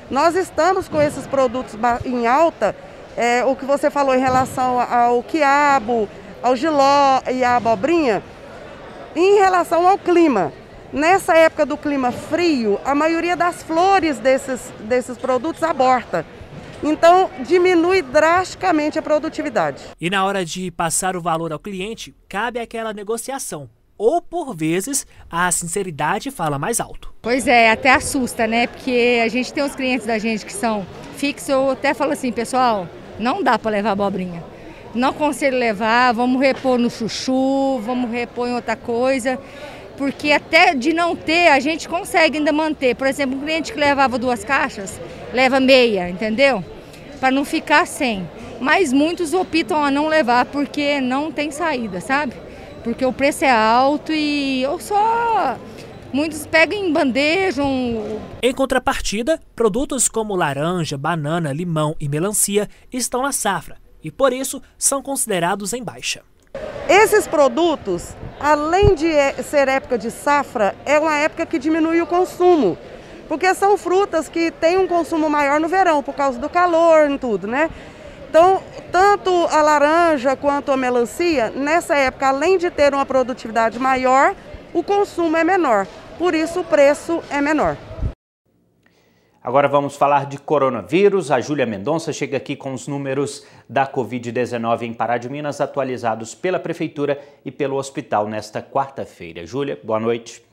Nós 0.09 0.35
estamos 0.35 0.87
com 0.87 0.99
esses 0.99 1.27
produtos 1.27 1.77
em 2.03 2.25
alta, 2.25 2.75
é, 3.15 3.45
o 3.45 3.55
que 3.55 3.63
você 3.63 3.91
falou 3.91 4.15
em 4.15 4.19
relação 4.19 4.79
ao 4.79 5.21
quiabo, 5.21 6.09
ao 6.41 6.55
giló 6.55 7.21
e 7.31 7.43
à 7.43 7.57
abobrinha, 7.57 8.23
em 9.15 9.37
relação 9.37 9.87
ao 9.87 9.97
clima. 9.99 10.51
Nessa 10.91 11.35
época 11.35 11.63
do 11.65 11.77
clima 11.77 12.11
frio, 12.11 12.79
a 12.83 12.95
maioria 12.95 13.35
das 13.35 13.61
flores 13.61 14.17
desses, 14.17 14.73
desses 14.79 15.15
produtos 15.15 15.61
aborta. 15.61 16.25
Então, 16.81 17.29
diminui 17.45 18.01
drasticamente 18.01 18.97
a 18.97 19.01
produtividade. 19.01 19.83
E 20.01 20.09
na 20.09 20.25
hora 20.25 20.43
de 20.43 20.71
passar 20.71 21.15
o 21.15 21.21
valor 21.21 21.51
ao 21.51 21.59
cliente, 21.59 22.15
cabe 22.27 22.59
aquela 22.59 22.93
negociação. 22.93 23.69
Ou, 23.99 24.21
por 24.21 24.55
vezes, 24.55 25.05
a 25.29 25.51
sinceridade 25.51 26.31
fala 26.31 26.57
mais 26.57 26.79
alto. 26.79 27.13
Pois 27.21 27.45
é, 27.47 27.69
até 27.69 27.91
assusta, 27.91 28.47
né? 28.47 28.65
Porque 28.65 29.19
a 29.21 29.27
gente 29.27 29.53
tem 29.53 29.61
os 29.61 29.75
clientes 29.75 30.07
da 30.07 30.17
gente 30.17 30.45
que 30.45 30.53
são 30.53 30.87
fixos. 31.17 31.49
Eu 31.49 31.71
até 31.71 31.93
falo 31.93 32.13
assim, 32.13 32.31
pessoal, 32.31 32.87
não 33.19 33.43
dá 33.43 33.59
para 33.59 33.71
levar 33.71 33.91
abobrinha. 33.91 34.41
Não 34.95 35.11
consigo 35.11 35.55
levar, 35.55 36.13
vamos 36.13 36.41
repor 36.41 36.77
no 36.77 36.89
chuchu, 36.89 37.79
vamos 37.79 38.09
repor 38.09 38.47
em 38.47 38.53
outra 38.53 38.77
coisa 38.77 39.37
porque 39.99 40.31
até 40.31 40.73
de 40.73 40.93
não 40.93 41.13
ter, 41.13 41.49
a 41.49 41.59
gente 41.59 41.89
consegue 41.89 42.37
ainda 42.37 42.53
manter. 42.53 42.95
Por 42.95 43.05
exemplo, 43.05 43.37
um 43.37 43.41
cliente 43.41 43.73
que 43.73 43.77
levava 43.77 44.17
duas 44.17 44.45
caixas, 44.45 44.97
leva 45.33 45.59
meia, 45.59 46.09
entendeu? 46.09 46.63
Para 47.19 47.31
não 47.31 47.43
ficar 47.43 47.85
sem. 47.85 48.25
Mas 48.61 48.93
muitos 48.93 49.33
optam 49.33 49.83
a 49.83 49.91
não 49.91 50.07
levar 50.07 50.45
porque 50.45 51.01
não 51.01 51.33
tem 51.33 51.51
saída, 51.51 51.99
sabe? 51.99 52.33
Porque 52.83 53.05
o 53.05 53.13
preço 53.13 53.45
é 53.45 53.51
alto 53.51 54.11
e 54.13 54.65
ou 54.67 54.79
só 54.79 55.57
Muitos 56.11 56.47
pegam 56.47 56.79
em 56.79 56.91
bandeja. 56.91 57.63
Um... 57.63 58.19
Em 58.41 58.53
contrapartida, 58.53 59.39
produtos 59.55 60.07
como 60.07 60.35
laranja, 60.35 60.97
banana, 60.97 61.53
limão 61.53 61.95
e 61.99 62.09
melancia 62.09 62.67
estão 62.91 63.21
na 63.21 63.31
safra 63.31 63.77
e, 64.03 64.09
por 64.09 64.33
isso, 64.33 64.61
são 64.77 65.03
considerados 65.03 65.71
em 65.71 65.83
baixa. 65.83 66.23
Esses 66.87 67.27
produtos, 67.27 68.15
além 68.39 68.95
de 68.95 69.05
é, 69.05 69.33
ser 69.43 69.67
época 69.67 69.99
de 69.99 70.09
safra, 70.09 70.75
é 70.83 70.97
uma 70.97 71.15
época 71.15 71.45
que 71.45 71.59
diminui 71.59 72.01
o 72.01 72.07
consumo. 72.07 72.77
porque 73.27 73.53
são 73.53 73.77
frutas 73.77 74.27
que 74.27 74.49
têm 74.49 74.79
um 74.79 74.87
consumo 74.87 75.29
maior 75.29 75.59
no 75.59 75.67
verão, 75.67 76.01
por 76.01 76.15
causa 76.15 76.39
do 76.39 76.49
calor 76.49 77.11
e 77.11 77.19
tudo, 77.19 77.45
né? 77.45 77.69
Então, 78.29 78.61
tanto 78.91 79.31
a 79.47 79.59
laranja 79.63 80.35
quanto 80.35 80.71
a 80.71 80.77
melancia, 80.77 81.49
nessa 81.49 81.95
época, 81.95 82.27
além 82.27 82.59
de 82.59 82.69
ter 82.69 82.93
uma 82.93 83.03
produtividade 83.03 83.79
maior, 83.79 84.35
o 84.71 84.83
consumo 84.83 85.35
é 85.35 85.43
menor. 85.43 85.87
Por 86.15 86.35
isso, 86.35 86.59
o 86.59 86.63
preço 86.63 87.23
é 87.31 87.41
menor. 87.41 87.75
Agora 89.41 89.67
vamos 89.67 89.95
falar 89.95 90.27
de 90.27 90.37
coronavírus. 90.37 91.31
A 91.31 91.41
Júlia 91.41 91.65
Mendonça 91.65 92.13
chega 92.13 92.37
aqui 92.37 92.55
com 92.55 92.71
os 92.71 92.87
números 92.87 93.47
da 93.67 93.87
Covid-19 93.87 94.83
em 94.83 94.93
Pará 94.93 95.17
de 95.17 95.27
Minas, 95.27 95.59
atualizados 95.59 96.35
pela 96.35 96.59
Prefeitura 96.59 97.19
e 97.43 97.49
pelo 97.49 97.77
hospital 97.77 98.27
nesta 98.27 98.61
quarta-feira. 98.61 99.43
Júlia, 99.43 99.79
boa 99.83 99.99
noite. 99.99 100.43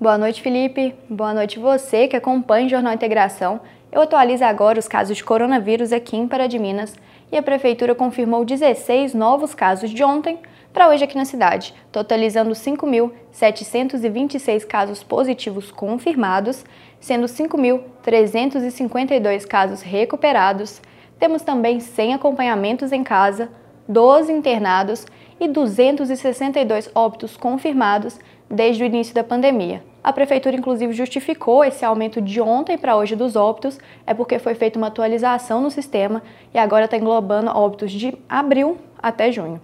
Boa 0.00 0.16
noite, 0.16 0.40
Felipe. 0.40 0.94
Boa 1.10 1.34
noite 1.34 1.58
você 1.58 2.08
que 2.08 2.16
acompanha 2.16 2.66
o 2.66 2.70
Jornal 2.70 2.94
Integração. 2.94 3.60
Eu 3.92 4.02
atualizo 4.02 4.44
agora 4.44 4.78
os 4.78 4.86
casos 4.86 5.16
de 5.16 5.24
coronavírus 5.24 5.92
aqui 5.92 6.16
em 6.16 6.28
Pará 6.28 6.46
de 6.46 6.60
Minas 6.60 6.94
e 7.32 7.36
a 7.36 7.42
Prefeitura 7.42 7.92
confirmou 7.92 8.44
16 8.44 9.14
novos 9.14 9.52
casos 9.52 9.90
de 9.90 10.04
ontem 10.04 10.38
para 10.72 10.88
hoje 10.88 11.02
aqui 11.02 11.16
na 11.16 11.24
cidade, 11.24 11.74
totalizando 11.90 12.52
5.726 12.52 14.64
casos 14.64 15.02
positivos 15.02 15.72
confirmados, 15.72 16.64
sendo 17.00 17.26
5.352 17.26 19.44
casos 19.44 19.82
recuperados. 19.82 20.80
Temos 21.18 21.42
também 21.42 21.80
100 21.80 22.14
acompanhamentos 22.14 22.92
em 22.92 23.02
casa, 23.02 23.48
12 23.88 24.32
internados 24.32 25.04
e 25.40 25.48
262 25.48 26.92
óbitos 26.94 27.36
confirmados 27.36 28.20
desde 28.50 28.82
o 28.82 28.86
início 28.86 29.14
da 29.14 29.22
pandemia. 29.22 29.82
A 30.02 30.12
prefeitura, 30.12 30.56
inclusive, 30.56 30.92
justificou 30.92 31.62
esse 31.62 31.84
aumento 31.84 32.20
de 32.20 32.40
ontem 32.40 32.76
para 32.76 32.96
hoje 32.96 33.14
dos 33.14 33.36
óbitos, 33.36 33.78
é 34.06 34.12
porque 34.12 34.38
foi 34.38 34.54
feita 34.54 34.78
uma 34.78 34.88
atualização 34.88 35.60
no 35.60 35.70
sistema 35.70 36.22
e 36.52 36.58
agora 36.58 36.86
está 36.86 36.96
englobando 36.96 37.50
óbitos 37.50 37.92
de 37.92 38.16
abril 38.28 38.78
até 39.00 39.30
junho. 39.30 39.60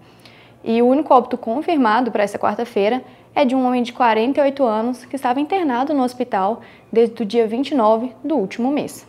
E 0.62 0.80
o 0.82 0.86
único 0.86 1.12
óbito 1.12 1.36
confirmado 1.36 2.12
para 2.12 2.22
essa 2.22 2.38
quarta-feira 2.38 3.02
é 3.34 3.44
de 3.44 3.54
um 3.54 3.66
homem 3.66 3.82
de 3.82 3.92
48 3.92 4.64
anos 4.64 5.04
que 5.04 5.16
estava 5.16 5.40
internado 5.40 5.92
no 5.92 6.02
hospital 6.02 6.60
desde 6.92 7.22
o 7.22 7.26
dia 7.26 7.46
29 7.46 8.12
do 8.22 8.36
último 8.36 8.70
mês. 8.70 9.06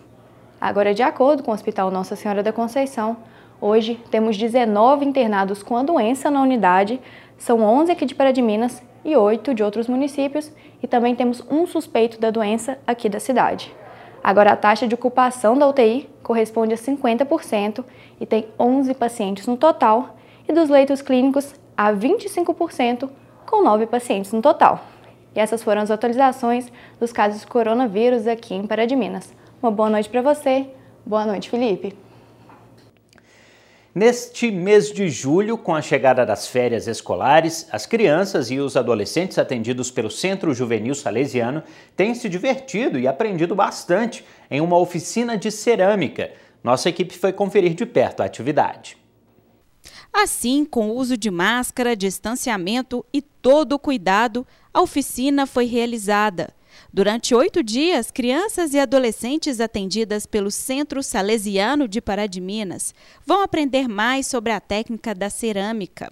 Agora, 0.60 0.93
de 0.93 1.03
acordo 1.03 1.43
com 1.43 1.51
o 1.51 1.53
Hospital 1.53 1.91
Nossa 1.91 2.15
Senhora 2.15 2.41
da 2.41 2.51
Conceição, 2.51 3.17
hoje 3.62 4.01
temos 4.10 4.38
19 4.38 5.05
internados 5.05 5.62
com 5.62 5.77
a 5.77 5.84
doença 5.84 6.31
na 6.31 6.41
unidade, 6.41 7.00
são 7.38 7.62
11 7.62 7.91
aqui 7.91 8.05
de 8.05 8.15
Pará 8.15 8.31
de 8.31 8.41
Minas 8.41 8.81
e 9.08 9.16
8 9.16 9.54
de 9.54 9.64
outros 9.64 9.88
municípios, 9.88 10.52
e 10.84 10.86
também 10.86 11.16
temos 11.16 11.42
um 11.50 11.66
suspeito 11.66 12.20
da 12.20 12.30
doença 12.30 12.78
aqui 12.86 13.08
da 13.08 13.22
cidade. 13.22 13.74
Agora, 14.22 14.52
a 14.52 14.58
taxa 14.58 14.86
de 14.86 14.94
ocupação 14.94 15.58
da 15.58 15.66
UTI 15.66 16.10
corresponde 16.22 16.74
a 16.74 16.78
50% 16.78 17.86
e 18.20 18.26
tem 18.26 18.48
11 18.60 18.94
pacientes 18.96 19.48
no 19.48 19.56
total, 19.56 20.18
e 20.48 20.52
dos 20.52 20.70
leitos 20.70 21.02
clínicos 21.02 21.56
a 21.78 21.94
25%, 21.94 23.10
com 23.46 23.64
9 23.64 23.88
pacientes 23.88 24.34
no 24.34 24.42
total. 24.42 24.84
E 25.34 25.40
essas 25.40 25.64
foram 25.64 25.82
as 25.82 25.92
atualizações 25.92 26.70
dos 27.00 27.14
casos 27.14 27.42
de 27.42 27.48
coronavírus 27.48 28.28
aqui 28.28 28.54
em 28.56 28.68
Pará 28.68 28.86
de 28.86 28.96
Minas. 28.96 29.34
Uma 29.64 29.72
boa 29.72 29.90
noite 29.90 30.10
para 30.10 30.22
você. 30.22 30.68
Boa 31.06 31.26
noite, 31.26 31.50
Felipe. 31.50 32.07
Neste 34.00 34.51
mês 34.51 34.92
de 34.92 35.10
julho, 35.10 35.58
com 35.58 35.74
a 35.74 35.82
chegada 35.82 36.24
das 36.24 36.48
férias 36.48 36.86
escolares, 36.88 37.68
as 37.72 37.88
crianças 37.88 38.51
e 38.51 38.60
os 38.60 38.77
adolescentes 38.77 39.39
atendidos 39.39 39.89
pelo 39.89 40.12
Centro 40.12 40.54
Juvenil 40.54 40.94
Salesiano 40.94 41.63
têm 41.96 42.13
se 42.13 42.30
divertido 42.30 43.00
e 43.00 43.08
aprendido 43.08 43.56
bastante 43.56 44.24
em 44.51 44.62
uma 44.62 44.77
oficina 44.77 45.36
de 45.36 45.50
cerâmica. 45.50 46.32
Nossa 46.63 46.89
equipe 46.89 47.18
foi 47.18 47.34
conferir 47.34 47.74
de 47.74 47.88
perto 47.88 48.22
a 48.22 48.25
atividade. 48.25 48.96
Assim, 50.13 50.63
com 50.63 50.92
o 50.92 50.96
uso 50.96 51.18
de 51.18 51.32
máscara, 51.32 51.96
distanciamento 51.96 53.04
e 53.12 53.20
todo 53.20 53.74
o 53.74 53.80
cuidado, 53.80 54.46
a 54.72 54.80
oficina 54.80 55.48
foi 55.48 55.66
realizada. 55.66 56.54
Durante 56.98 57.36
oito 57.36 57.62
dias, 57.62 58.10
crianças 58.10 58.74
e 58.74 58.80
adolescentes 58.80 59.60
atendidas 59.60 60.25
pelo 60.25 60.50
Centro 60.50 61.04
Salesiano 61.04 61.88
de 61.88 62.01
Pará 62.01 62.25
de 62.25 62.42
Minas 62.42 62.92
vão 63.24 63.44
aprender 63.44 63.88
mais 63.88 64.25
sobre 64.25 64.51
a 64.51 64.60
técnica 64.60 65.13
da 65.13 65.30
cerâmica. 65.30 66.12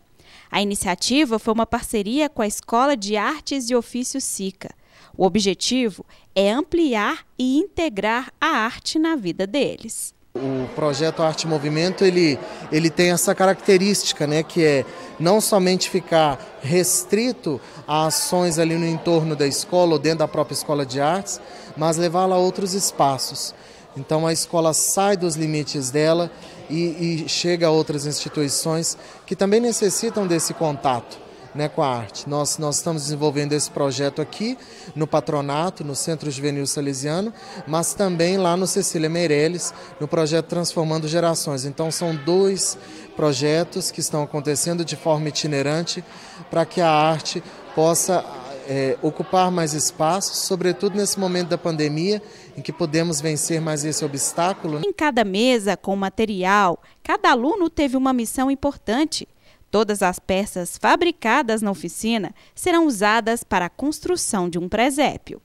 A 0.52 0.62
iniciativa 0.62 1.40
foi 1.40 1.56
uma 1.56 1.66
parceria 1.66 2.30
com 2.30 2.44
a 2.44 2.48
Escola 2.48 2.96
de 2.96 3.18
Artes 3.18 3.68
e 3.72 3.76
Ofícios 3.76 4.24
SICA. 4.26 4.76
O 5.18 5.26
objetivo 5.26 6.06
é 6.36 6.52
ampliar 6.52 7.26
e 7.36 7.58
integrar 7.58 8.32
a 8.40 8.46
arte 8.46 9.00
na 9.00 9.16
vida 9.16 9.48
deles. 9.48 10.14
O 10.36 10.68
projeto 10.76 11.24
Arte 11.24 11.48
Movimento 11.48 12.04
ele, 12.04 12.38
ele 12.70 12.90
tem 12.90 13.12
essa 13.12 13.34
característica, 13.34 14.28
né, 14.28 14.44
que 14.44 14.64
é 14.64 14.86
não 15.18 15.40
somente 15.40 15.90
ficar 15.90 16.60
restrito 16.62 17.60
a 17.88 18.08
ações 18.08 18.60
ali 18.60 18.76
no 18.76 18.86
entorno 18.86 19.34
da 19.34 19.48
escola 19.48 19.94
ou 19.94 20.00
dentro 20.00 20.20
da 20.20 20.28
própria 20.28 20.54
escola 20.54 20.86
de 20.86 21.00
artes, 21.00 21.40
mas 21.78 21.96
levá-la 21.96 22.36
a 22.36 22.40
outros 22.40 22.74
espaços. 22.74 23.56
Então 23.96 24.28
a 24.28 24.34
escola 24.34 24.74
sai 24.74 25.16
dos 25.16 25.38
limites 25.38 25.90
dela 25.90 26.30
e, 26.70 27.24
e 27.24 27.30
chega 27.30 27.68
a 27.68 27.72
outras 27.72 28.06
instituições 28.06 28.98
que 29.26 29.38
também 29.38 29.62
necessitam 29.62 30.28
desse 30.28 30.54
contato 30.54 31.25
né, 31.56 31.70
com 31.70 31.82
a 31.82 31.88
arte. 31.88 32.30
Nós, 32.30 32.58
nós 32.58 32.78
estamos 32.78 33.04
desenvolvendo 33.04 33.54
esse 33.54 33.72
projeto 33.72 34.22
aqui 34.22 34.58
no 34.94 35.08
patronato, 35.08 35.84
no 35.84 35.96
Centro 35.96 36.30
Juvenil 36.30 36.68
Salesiano, 36.68 37.34
mas 37.66 37.94
também 37.94 38.38
lá 38.38 38.58
no 38.58 38.68
Cecília 38.68 39.10
Meirelles, 39.10 39.74
no 40.00 40.08
projeto 40.08 40.48
Transformando 40.48 41.08
Gerações. 41.08 41.64
Então 41.64 41.90
são 41.90 42.14
dois 42.14 42.78
projetos 43.16 43.90
que 43.90 44.02
estão 44.02 44.22
acontecendo 44.22 44.84
de 44.84 44.98
forma 44.98 45.30
itinerante 45.30 46.04
para 46.52 46.66
que 46.66 46.82
a 46.82 46.90
arte 46.90 47.42
possa 47.74 48.24
é, 48.68 48.98
ocupar 49.02 49.52
mais 49.52 49.74
espaço, 49.74 50.36
sobretudo 50.36 50.98
nesse 50.98 51.20
momento 51.20 51.50
da 51.50 51.58
pandemia, 51.58 52.22
em 52.58 52.62
que 52.62 52.74
podemos 52.74 53.22
vencer 53.22 53.62
mais 53.62 53.86
esse 53.86 54.04
obstáculo. 54.04 54.82
Em 54.86 54.92
cada 54.92 55.24
mesa 55.24 55.78
com 55.78 55.96
material, 55.96 56.82
cada 57.04 57.32
aluno 57.32 57.70
teve 57.70 57.96
uma 57.96 58.12
missão 58.12 58.50
importante. 58.50 59.28
Todas 59.76 60.02
as 60.02 60.20
peças 60.20 60.78
fabricadas 60.78 61.62
na 61.62 61.70
oficina 61.70 62.34
serão 62.56 62.88
usadas 62.88 63.44
para 63.44 63.66
a 63.66 63.70
construção 63.70 64.50
de 64.50 64.58
um 64.58 64.70
presépio. 64.70 65.42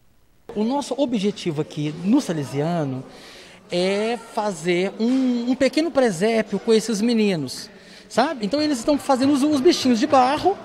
O 0.55 0.63
nosso 0.63 0.95
objetivo 0.97 1.61
aqui 1.61 1.93
no 2.05 2.21
Salesiano 2.21 3.03
é 3.73 4.17
fazer 4.33 4.93
um, 5.01 5.51
um 5.51 5.57
pequeno 5.57 5.91
presépio 5.91 6.61
com 6.61 6.73
esses 6.73 7.01
meninos, 7.01 7.69
sabe? 8.09 8.47
Então 8.47 8.63
eles 8.63 8.79
estão 8.79 8.97
fazendo 8.97 9.33
os, 9.33 9.43
os 9.43 9.61
bichinhos 9.61 9.99
de 9.99 10.07
barro, 10.07 10.57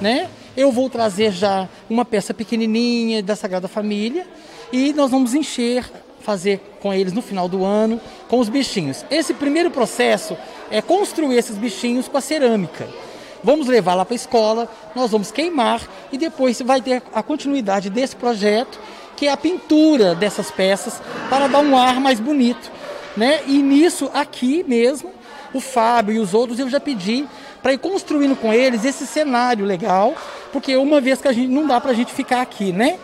né? 0.00 0.30
Eu 0.56 0.70
vou 0.70 0.88
trazer 0.88 1.32
já 1.32 1.68
uma 1.88 2.04
peça 2.04 2.32
pequenininha 2.32 3.24
da 3.24 3.34
Sagrada 3.34 3.66
Família 3.66 4.24
e 4.72 4.92
nós 4.92 5.10
vamos 5.10 5.34
encher, 5.34 5.90
fazer 6.20 6.60
com 6.80 6.92
eles 6.92 7.12
no 7.12 7.22
final 7.22 7.48
do 7.48 7.64
ano, 7.64 8.00
com 8.28 8.38
os 8.38 8.48
bichinhos. 8.48 9.04
Esse 9.10 9.34
primeiro 9.34 9.70
processo 9.70 10.36
é 10.70 10.80
construir 10.80 11.36
esses 11.36 11.56
bichinhos 11.56 12.08
com 12.08 12.16
a 12.16 12.20
cerâmica. 12.20 12.88
Vamos 13.42 13.66
levar 13.66 13.94
lá 13.94 14.04
para 14.04 14.14
a 14.14 14.16
escola, 14.16 14.68
nós 14.94 15.10
vamos 15.10 15.30
queimar 15.30 15.80
e 16.12 16.18
depois 16.18 16.60
vai 16.60 16.80
ter 16.80 17.02
a 17.14 17.22
continuidade 17.22 17.88
desse 17.88 18.14
projeto, 18.14 18.78
que 19.16 19.26
é 19.26 19.32
a 19.32 19.36
pintura 19.36 20.14
dessas 20.14 20.50
peças 20.50 21.00
para 21.28 21.46
dar 21.46 21.60
um 21.60 21.76
ar 21.76 22.00
mais 22.00 22.20
bonito. 22.20 22.70
Né? 23.16 23.40
E 23.46 23.58
nisso, 23.58 24.10
aqui 24.12 24.64
mesmo, 24.66 25.10
o 25.52 25.60
Fábio 25.60 26.14
e 26.14 26.18
os 26.18 26.34
outros, 26.34 26.58
eu 26.58 26.68
já 26.68 26.78
pedi 26.78 27.26
para 27.62 27.72
ir 27.72 27.78
construindo 27.78 28.36
com 28.36 28.52
eles 28.52 28.84
esse 28.84 29.06
cenário 29.06 29.64
legal, 29.64 30.14
porque 30.52 30.76
uma 30.76 31.00
vez 31.00 31.20
que 31.20 31.28
a 31.28 31.32
gente 31.32 31.48
não 31.48 31.66
dá 31.66 31.80
para 31.80 31.90
a 31.90 31.94
gente 31.94 32.12
ficar 32.12 32.40
aqui, 32.40 32.72
né? 32.72 32.98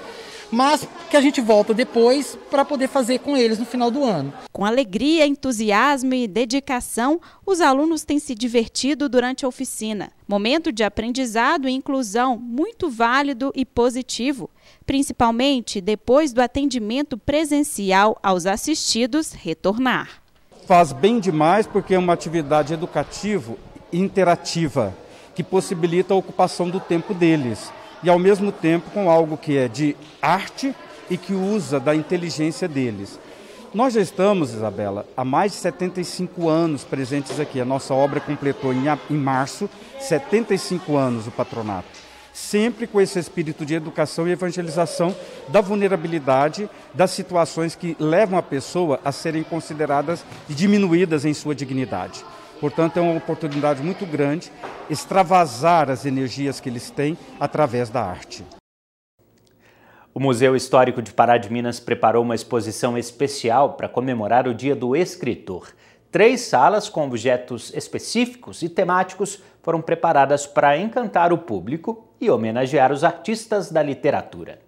Mas 0.56 0.88
que 1.10 1.18
a 1.18 1.20
gente 1.20 1.38
volta 1.38 1.74
depois 1.74 2.38
para 2.50 2.64
poder 2.64 2.88
fazer 2.88 3.18
com 3.18 3.36
eles 3.36 3.58
no 3.58 3.66
final 3.66 3.90
do 3.90 4.02
ano. 4.02 4.32
Com 4.50 4.64
alegria, 4.64 5.26
entusiasmo 5.26 6.14
e 6.14 6.26
dedicação, 6.26 7.20
os 7.44 7.60
alunos 7.60 8.04
têm 8.04 8.18
se 8.18 8.34
divertido 8.34 9.06
durante 9.06 9.44
a 9.44 9.48
oficina. 9.48 10.10
Momento 10.26 10.72
de 10.72 10.82
aprendizado 10.82 11.68
e 11.68 11.72
inclusão 11.72 12.38
muito 12.38 12.88
válido 12.88 13.52
e 13.54 13.66
positivo, 13.66 14.48
principalmente 14.86 15.78
depois 15.78 16.32
do 16.32 16.40
atendimento 16.40 17.18
presencial 17.18 18.18
aos 18.22 18.46
assistidos 18.46 19.32
retornar. 19.32 20.22
Faz 20.66 20.90
bem 20.90 21.20
demais 21.20 21.66
porque 21.66 21.94
é 21.94 21.98
uma 21.98 22.14
atividade 22.14 22.72
educativa 22.72 23.54
interativa 23.92 24.96
que 25.34 25.42
possibilita 25.42 26.14
a 26.14 26.16
ocupação 26.16 26.70
do 26.70 26.80
tempo 26.80 27.12
deles 27.12 27.70
e 28.02 28.10
ao 28.10 28.18
mesmo 28.18 28.52
tempo 28.52 28.90
com 28.90 29.10
algo 29.10 29.36
que 29.36 29.56
é 29.56 29.68
de 29.68 29.96
arte 30.20 30.74
e 31.10 31.16
que 31.16 31.32
usa 31.32 31.78
da 31.78 31.94
inteligência 31.94 32.68
deles. 32.68 33.18
Nós 33.74 33.92
já 33.94 34.00
estamos, 34.00 34.54
Isabela, 34.54 35.04
há 35.16 35.24
mais 35.24 35.52
de 35.52 35.58
75 35.58 36.48
anos 36.48 36.82
presentes 36.82 37.38
aqui. 37.38 37.60
A 37.60 37.64
nossa 37.64 37.92
obra 37.92 38.20
completou 38.20 38.72
em, 38.72 39.16
março 39.16 39.68
75 40.00 40.96
anos 40.96 41.26
o 41.26 41.30
patronato. 41.30 41.88
sempre 42.32 42.86
com 42.86 43.00
esse 43.00 43.18
espírito 43.18 43.64
de 43.64 43.74
educação 43.74 44.28
e 44.28 44.32
evangelização 44.32 45.14
da 45.48 45.62
vulnerabilidade, 45.62 46.68
das 46.92 47.10
situações 47.10 47.74
que 47.74 47.96
levam 47.98 48.38
a 48.38 48.42
pessoa 48.42 49.00
a 49.02 49.10
serem 49.10 49.42
consideradas 49.42 50.22
e 50.48 50.52
diminuídas 50.52 51.24
em 51.24 51.32
sua 51.32 51.54
dignidade. 51.54 52.24
Portanto, 52.60 52.96
é 52.96 53.00
uma 53.00 53.16
oportunidade 53.16 53.82
muito 53.82 54.06
grande 54.06 54.50
extravasar 54.88 55.90
as 55.90 56.06
energias 56.06 56.60
que 56.60 56.68
eles 56.68 56.90
têm 56.90 57.18
através 57.38 57.90
da 57.90 58.02
arte. 58.02 58.44
O 60.14 60.18
Museu 60.20 60.56
Histórico 60.56 61.02
de 61.02 61.12
Pará 61.12 61.36
de 61.36 61.52
Minas 61.52 61.78
preparou 61.78 62.22
uma 62.22 62.34
exposição 62.34 62.96
especial 62.96 63.74
para 63.74 63.88
comemorar 63.88 64.48
o 64.48 64.54
Dia 64.54 64.74
do 64.74 64.96
Escritor. 64.96 65.74
Três 66.10 66.40
salas 66.40 66.88
com 66.88 67.04
objetos 67.04 67.70
específicos 67.74 68.62
e 68.62 68.68
temáticos 68.70 69.42
foram 69.62 69.82
preparadas 69.82 70.46
para 70.46 70.78
encantar 70.78 71.34
o 71.34 71.38
público 71.38 72.08
e 72.18 72.30
homenagear 72.30 72.92
os 72.92 73.04
artistas 73.04 73.70
da 73.70 73.82
literatura. 73.82 74.58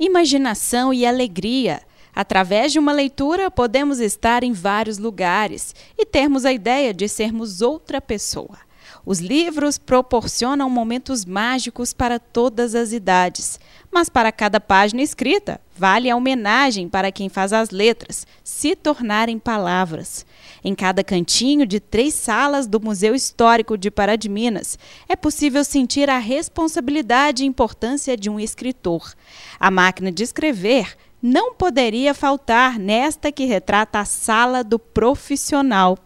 Imaginação 0.00 0.94
e 0.94 1.04
alegria. 1.04 1.82
Através 2.14 2.72
de 2.72 2.78
uma 2.78 2.92
leitura, 2.92 3.50
podemos 3.50 3.98
estar 3.98 4.44
em 4.44 4.52
vários 4.52 4.98
lugares 4.98 5.74
e 5.96 6.04
termos 6.04 6.44
a 6.44 6.52
ideia 6.52 6.92
de 6.92 7.08
sermos 7.08 7.62
outra 7.62 8.00
pessoa. 8.00 8.58
Os 9.04 9.18
livros 9.18 9.78
proporcionam 9.78 10.68
momentos 10.70 11.24
mágicos 11.24 11.92
para 11.92 12.18
todas 12.18 12.74
as 12.74 12.92
idades, 12.92 13.58
mas 13.90 14.08
para 14.08 14.30
cada 14.30 14.60
página 14.60 15.02
escrita, 15.02 15.60
vale 15.76 16.08
a 16.08 16.16
homenagem 16.16 16.88
para 16.88 17.10
quem 17.10 17.28
faz 17.28 17.52
as 17.52 17.70
letras 17.70 18.26
se 18.44 18.76
tornarem 18.76 19.38
palavras. 19.38 20.24
Em 20.62 20.74
cada 20.74 21.02
cantinho 21.02 21.66
de 21.66 21.80
três 21.80 22.14
salas 22.14 22.66
do 22.66 22.80
Museu 22.80 23.14
Histórico 23.14 23.76
de 23.76 23.90
Pará 23.90 24.14
de 24.14 24.28
Minas, 24.28 24.78
é 25.08 25.16
possível 25.16 25.64
sentir 25.64 26.08
a 26.08 26.18
responsabilidade 26.18 27.42
e 27.42 27.46
importância 27.46 28.16
de 28.16 28.30
um 28.30 28.38
escritor. 28.38 29.14
A 29.58 29.70
máquina 29.70 30.12
de 30.12 30.22
escrever 30.22 30.96
não 31.22 31.54
poderia 31.54 32.12
faltar 32.12 32.78
nesta 32.78 33.30
que 33.30 33.44
retrata 33.44 34.00
a 34.00 34.04
sala 34.04 34.64
do 34.64 34.78
profissional. 34.78 35.96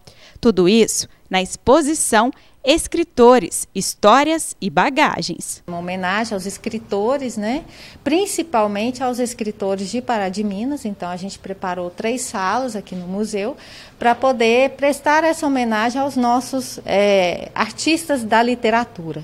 Tudo 0.41 0.69
isso 0.69 1.09
na 1.31 1.43
exposição 1.43 2.31
escritores, 2.67 3.69
histórias 3.73 4.57
e 4.61 4.69
bagagens. 4.69 5.63
Uma 5.69 5.79
homenagem 5.79 6.35
aos 6.35 6.47
escritores, 6.47 7.37
né? 7.37 7.65
Principalmente 8.03 9.05
aos 9.05 9.21
escritores 9.21 9.89
de 9.89 10.03
Pará 10.03 10.29
de 10.29 10.43
Minas. 10.43 10.85
Então 10.85 11.09
a 11.09 11.17
gente 11.17 11.39
preparou 11.39 11.91
três 11.91 12.23
salas 12.23 12.75
aqui 12.75 12.97
no 12.97 13.07
museu 13.07 13.57
para 14.01 14.17
poder 14.17 14.71
prestar 14.71 15.23
essa 15.23 15.47
homenagem 15.47 16.01
aos 16.01 16.17
nossos 16.17 16.81
é, 16.85 17.51
artistas 17.55 18.25
da 18.25 18.43
literatura. 18.43 19.23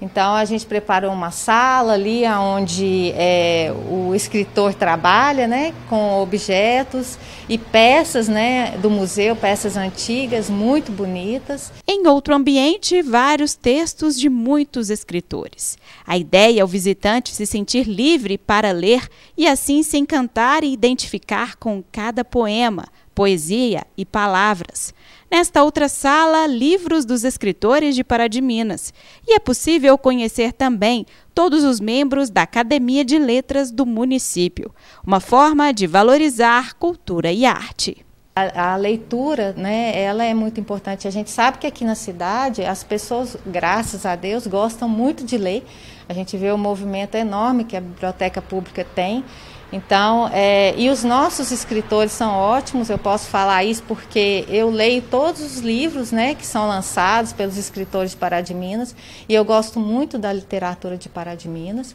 Então 0.00 0.34
a 0.34 0.44
gente 0.44 0.66
preparou 0.66 1.12
uma 1.12 1.30
sala 1.30 1.94
ali 1.94 2.26
onde 2.26 3.12
é, 3.16 3.72
o 3.90 4.14
escritor 4.14 4.74
trabalha, 4.74 5.48
né, 5.48 5.72
com 5.88 6.20
objetos 6.20 7.18
e 7.48 7.56
peças, 7.56 8.28
né, 8.28 8.76
do 8.82 8.90
museu, 8.90 9.34
peças 9.34 9.76
antigas 9.76 10.50
muito 10.50 10.92
bonitas. 10.92 11.72
Em 11.88 12.06
outro 12.06 12.34
ambiente, 12.34 13.00
vários 13.00 13.54
textos 13.54 14.18
de 14.18 14.28
muitos 14.28 14.90
escritores. 14.90 15.78
A 16.06 16.18
ideia 16.18 16.60
é 16.60 16.64
o 16.64 16.68
visitante 16.68 17.34
se 17.34 17.46
sentir 17.46 17.88
livre 17.88 18.36
para 18.36 18.72
ler 18.72 19.08
e 19.36 19.46
assim 19.46 19.82
se 19.82 19.96
encantar 19.96 20.62
e 20.62 20.72
identificar 20.72 21.56
com 21.56 21.82
cada 21.90 22.22
poema, 22.22 22.84
poesia 23.14 23.82
e 23.96 24.04
palavras. 24.04 24.92
Nesta 25.28 25.64
outra 25.64 25.88
sala, 25.88 26.46
livros 26.46 27.04
dos 27.04 27.24
escritores 27.24 27.96
de 27.96 28.04
Pará 28.04 28.28
de 28.28 28.40
Minas. 28.40 28.94
E 29.26 29.34
é 29.34 29.40
possível 29.40 29.98
conhecer 29.98 30.52
também 30.52 31.04
todos 31.34 31.64
os 31.64 31.80
membros 31.80 32.30
da 32.30 32.42
Academia 32.42 33.04
de 33.04 33.18
Letras 33.18 33.72
do 33.72 33.84
município, 33.84 34.72
uma 35.04 35.18
forma 35.18 35.72
de 35.72 35.86
valorizar 35.86 36.74
cultura 36.74 37.32
e 37.32 37.44
arte. 37.44 38.06
A, 38.36 38.74
a, 38.74 38.76
leitura, 38.76 39.52
né, 39.56 40.00
ela 40.00 40.22
é 40.22 40.32
muito 40.32 40.60
importante. 40.60 41.08
A 41.08 41.10
gente 41.10 41.30
sabe 41.30 41.58
que 41.58 41.66
aqui 41.66 41.84
na 41.84 41.94
cidade 41.94 42.62
as 42.64 42.84
pessoas, 42.84 43.36
graças 43.46 44.06
a 44.06 44.14
Deus, 44.14 44.46
gostam 44.46 44.88
muito 44.88 45.24
de 45.24 45.36
ler. 45.38 45.66
A 46.08 46.12
gente 46.12 46.36
vê 46.36 46.52
o 46.52 46.58
movimento 46.58 47.16
enorme 47.16 47.64
que 47.64 47.76
a 47.76 47.80
biblioteca 47.80 48.40
pública 48.40 48.86
tem. 48.94 49.24
Então, 49.72 50.30
é, 50.32 50.74
e 50.76 50.88
os 50.88 51.02
nossos 51.02 51.50
escritores 51.50 52.12
são 52.12 52.32
ótimos, 52.32 52.88
eu 52.88 52.98
posso 52.98 53.26
falar 53.26 53.64
isso 53.64 53.82
porque 53.82 54.44
eu 54.48 54.70
leio 54.70 55.02
todos 55.02 55.40
os 55.40 55.58
livros 55.58 56.12
né, 56.12 56.34
que 56.34 56.46
são 56.46 56.68
lançados 56.68 57.32
pelos 57.32 57.56
escritores 57.56 58.12
de 58.12 58.16
Pará 58.16 58.40
de 58.40 58.54
Minas 58.54 58.94
e 59.28 59.34
eu 59.34 59.44
gosto 59.44 59.80
muito 59.80 60.18
da 60.18 60.32
literatura 60.32 60.96
de 60.96 61.08
Pará 61.08 61.34
de 61.34 61.48
Minas. 61.48 61.94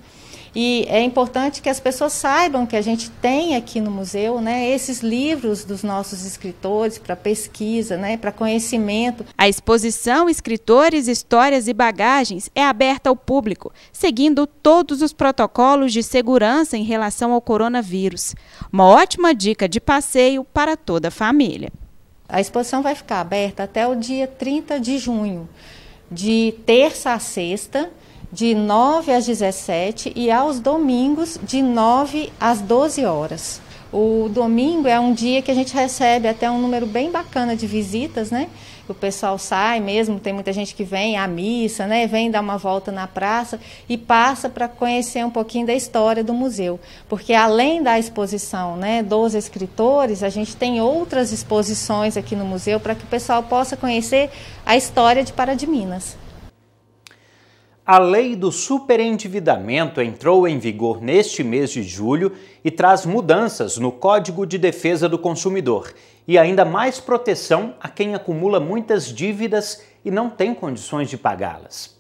E 0.54 0.86
é 0.90 1.02
importante 1.02 1.62
que 1.62 1.70
as 1.70 1.80
pessoas 1.80 2.12
saibam 2.12 2.66
que 2.66 2.76
a 2.76 2.82
gente 2.82 3.10
tem 3.10 3.56
aqui 3.56 3.80
no 3.80 3.90
museu 3.90 4.42
né, 4.42 4.70
esses 4.70 5.00
livros 5.00 5.64
dos 5.64 5.82
nossos 5.82 6.26
escritores 6.26 6.98
para 6.98 7.16
pesquisa, 7.16 7.96
né, 7.96 8.18
para 8.18 8.34
conhecimento. 8.34 9.26
A 9.38 9.48
exposição 9.48 10.30
Escritores, 10.30 11.08
Histórias 11.08 11.70
e 11.70 11.74
Bagagens 11.74 12.50
é 12.54 12.66
aberta 12.66 13.10
ao 13.10 13.16
público, 13.16 13.72
seguindo 13.94 14.46
todos 14.46 15.02
os 15.02 15.14
protocolos 15.14 15.94
de 15.94 16.04
segurança 16.04 16.78
em 16.78 16.84
relação 16.84 17.32
ao 17.32 17.42
coronavírus. 17.42 17.61
Uma 18.72 18.86
ótima 18.86 19.34
dica 19.34 19.68
de 19.68 19.80
passeio 19.80 20.44
para 20.44 20.76
toda 20.76 21.10
a 21.10 21.12
família. 21.12 21.70
A 22.28 22.40
exposição 22.40 22.82
vai 22.82 22.96
ficar 22.96 23.20
aberta 23.20 23.64
até 23.64 23.88
o 23.88 23.96
dia 23.96 24.26
30 24.26 24.80
de 24.80 24.98
junho, 24.98 25.50
de 26.10 26.54
terça 26.66 27.14
a 27.14 27.20
sexta 27.20 27.90
de 28.32 28.56
9 28.56 29.12
às 29.12 29.26
17 29.26 30.14
e 30.16 30.32
aos 30.32 30.60
domingos 30.60 31.38
de 31.44 31.62
9 31.62 32.32
às 32.40 32.62
12 32.62 33.04
horas. 33.04 33.62
O 33.92 34.30
domingo 34.30 34.88
é 34.88 34.98
um 34.98 35.14
dia 35.14 35.42
que 35.42 35.52
a 35.52 35.54
gente 35.54 35.74
recebe 35.74 36.28
até 36.28 36.50
um 36.50 36.62
número 36.62 36.86
bem 36.86 37.12
bacana 37.12 37.58
de 37.58 37.68
visitas, 37.68 38.32
né? 38.32 38.48
O 38.88 38.94
pessoal 38.94 39.38
sai 39.38 39.80
mesmo, 39.80 40.20
tem 40.20 40.34
muita 40.34 40.52
gente 40.52 40.76
que 40.76 40.84
vem 40.84 41.18
à 41.18 41.28
missa, 41.28 41.88
né? 41.88 42.08
Vem 42.08 42.30
dar 42.30 42.42
uma 42.42 42.58
volta 42.58 42.92
na 42.92 43.08
praça 43.08 43.60
e 43.88 43.98
passa 43.98 44.50
para 44.50 44.68
conhecer 44.68 45.26
um 45.26 45.30
pouquinho 45.30 45.66
da 45.66 45.74
história 45.74 46.24
do 46.24 46.34
museu. 46.34 46.80
Porque 47.08 47.34
além 47.34 47.82
da 47.82 47.98
exposição, 47.98 48.76
né, 48.76 49.02
dos 49.02 49.34
escritores, 49.34 50.24
a 50.24 50.30
gente 50.30 50.56
tem 50.56 50.82
outras 50.82 51.32
exposições 51.32 52.18
aqui 52.18 52.36
no 52.36 52.46
museu 52.46 52.80
para 52.80 52.96
que 52.96 53.04
o 53.04 53.08
pessoal 53.08 53.44
possa 53.44 53.78
conhecer 53.78 54.30
a 54.66 54.76
história 54.76 55.24
de 55.24 55.32
Pará 55.32 55.54
de 55.54 55.68
Minas. 55.68 56.21
A 57.92 58.00
lei 58.00 58.38
do 58.38 58.54
superendividamento 58.54 60.00
entrou 60.00 60.48
em 60.48 60.58
vigor 60.58 61.02
neste 61.02 61.44
mês 61.44 61.72
de 61.72 61.84
julho 61.84 62.32
e 62.64 62.72
traz 62.72 63.06
mudanças 63.06 63.78
no 63.78 63.92
Código 63.92 64.46
de 64.46 64.58
Defesa 64.58 65.10
do 65.10 65.20
Consumidor 65.20 65.94
e 66.26 66.38
ainda 66.38 66.64
mais 66.64 67.02
proteção 67.02 67.76
a 67.82 67.90
quem 67.90 68.16
acumula 68.16 68.62
muitas 68.62 69.14
dívidas 69.14 69.84
e 70.06 70.10
não 70.10 70.30
tem 70.30 70.56
condições 70.56 71.10
de 71.10 71.18
pagá-las. 71.18 72.00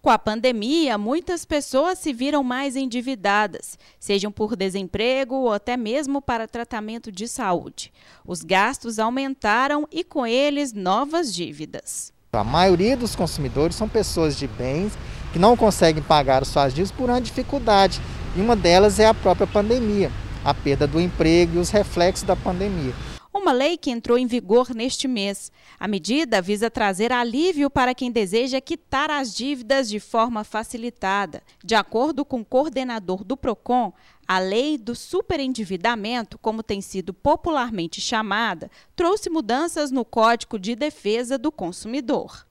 Com 0.00 0.08
a 0.08 0.18
pandemia, 0.18 0.96
muitas 0.96 1.44
pessoas 1.44 1.98
se 1.98 2.10
viram 2.10 2.42
mais 2.42 2.74
endividadas, 2.74 3.78
sejam 4.00 4.32
por 4.32 4.56
desemprego 4.56 5.34
ou 5.34 5.52
até 5.52 5.76
mesmo 5.76 6.22
para 6.22 6.48
tratamento 6.48 7.12
de 7.12 7.28
saúde. 7.28 7.92
Os 8.26 8.42
gastos 8.42 8.98
aumentaram 8.98 9.86
e 9.92 10.02
com 10.02 10.26
eles 10.26 10.72
novas 10.72 11.34
dívidas. 11.34 12.10
A 12.34 12.42
maioria 12.42 12.96
dos 12.96 13.14
consumidores 13.14 13.76
são 13.76 13.86
pessoas 13.86 14.38
de 14.38 14.46
bens 14.46 14.96
que 15.34 15.38
não 15.38 15.54
conseguem 15.54 16.02
pagar 16.02 16.46
suas 16.46 16.72
dívidas 16.72 16.90
por 16.90 17.10
uma 17.10 17.20
dificuldade, 17.20 18.00
e 18.34 18.40
uma 18.40 18.56
delas 18.56 18.98
é 18.98 19.04
a 19.04 19.12
própria 19.12 19.46
pandemia, 19.46 20.10
a 20.42 20.54
perda 20.54 20.86
do 20.86 20.98
emprego 20.98 21.56
e 21.56 21.58
os 21.58 21.68
reflexos 21.68 22.26
da 22.26 22.34
pandemia. 22.34 22.94
Uma 23.34 23.52
lei 23.52 23.76
que 23.76 23.90
entrou 23.90 24.16
em 24.16 24.26
vigor 24.26 24.74
neste 24.74 25.06
mês. 25.06 25.52
A 25.78 25.86
medida 25.86 26.40
visa 26.40 26.70
trazer 26.70 27.12
alívio 27.12 27.68
para 27.68 27.94
quem 27.94 28.10
deseja 28.10 28.62
quitar 28.62 29.10
as 29.10 29.34
dívidas 29.34 29.86
de 29.90 30.00
forma 30.00 30.42
facilitada. 30.42 31.42
De 31.62 31.74
acordo 31.74 32.24
com 32.24 32.40
o 32.40 32.44
coordenador 32.44 33.24
do 33.24 33.36
PROCON, 33.36 33.92
a 34.32 34.38
lei 34.38 34.78
do 34.78 34.94
superendividamento, 34.94 36.38
como 36.38 36.62
tem 36.62 36.80
sido 36.80 37.12
popularmente 37.12 38.00
chamada, 38.00 38.70
trouxe 38.96 39.28
mudanças 39.28 39.90
no 39.90 40.06
Código 40.06 40.58
de 40.58 40.74
Defesa 40.74 41.36
do 41.36 41.52
Consumidor. 41.52 42.46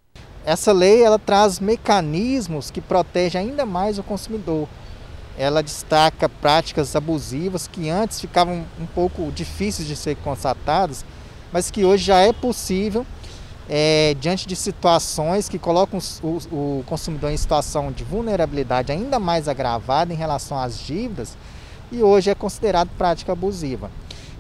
Essa 0.46 0.72
lei 0.72 1.02
ela 1.02 1.18
traz 1.18 1.60
mecanismos 1.60 2.70
que 2.70 2.82
protegem 2.82 3.42
ainda 3.42 3.66
mais 3.66 3.98
o 3.98 4.04
consumidor. 4.04 4.70
Ela 5.36 5.64
destaca 5.64 6.30
práticas 6.30 6.96
abusivas 6.96 7.68
que 7.68 7.90
antes 7.90 8.22
ficavam 8.22 8.64
um 8.80 8.86
pouco 8.86 9.32
difíceis 9.32 9.88
de 9.88 9.96
ser 9.96 10.16
constatadas, 10.18 11.04
mas 11.52 11.72
que 11.72 11.84
hoje 11.84 12.04
já 12.04 12.20
é 12.20 12.32
possível 12.32 13.04
é, 13.68 14.16
diante 14.20 14.48
de 14.48 14.56
situações 14.56 15.50
que 15.50 15.58
colocam 15.58 16.00
o, 16.22 16.80
o 16.80 16.84
consumidor 16.86 17.32
em 17.32 17.38
situação 17.38 17.92
de 17.92 18.04
vulnerabilidade 18.04 18.92
ainda 18.92 19.18
mais 19.18 19.48
agravada 19.48 20.14
em 20.14 20.18
relação 20.18 20.60
às 20.60 20.78
dívidas 20.78 21.36
e 21.92 22.02
hoje 22.02 22.30
é 22.30 22.36
considerado 22.36 22.90
prática 22.98 23.32
abusiva. 23.32 23.92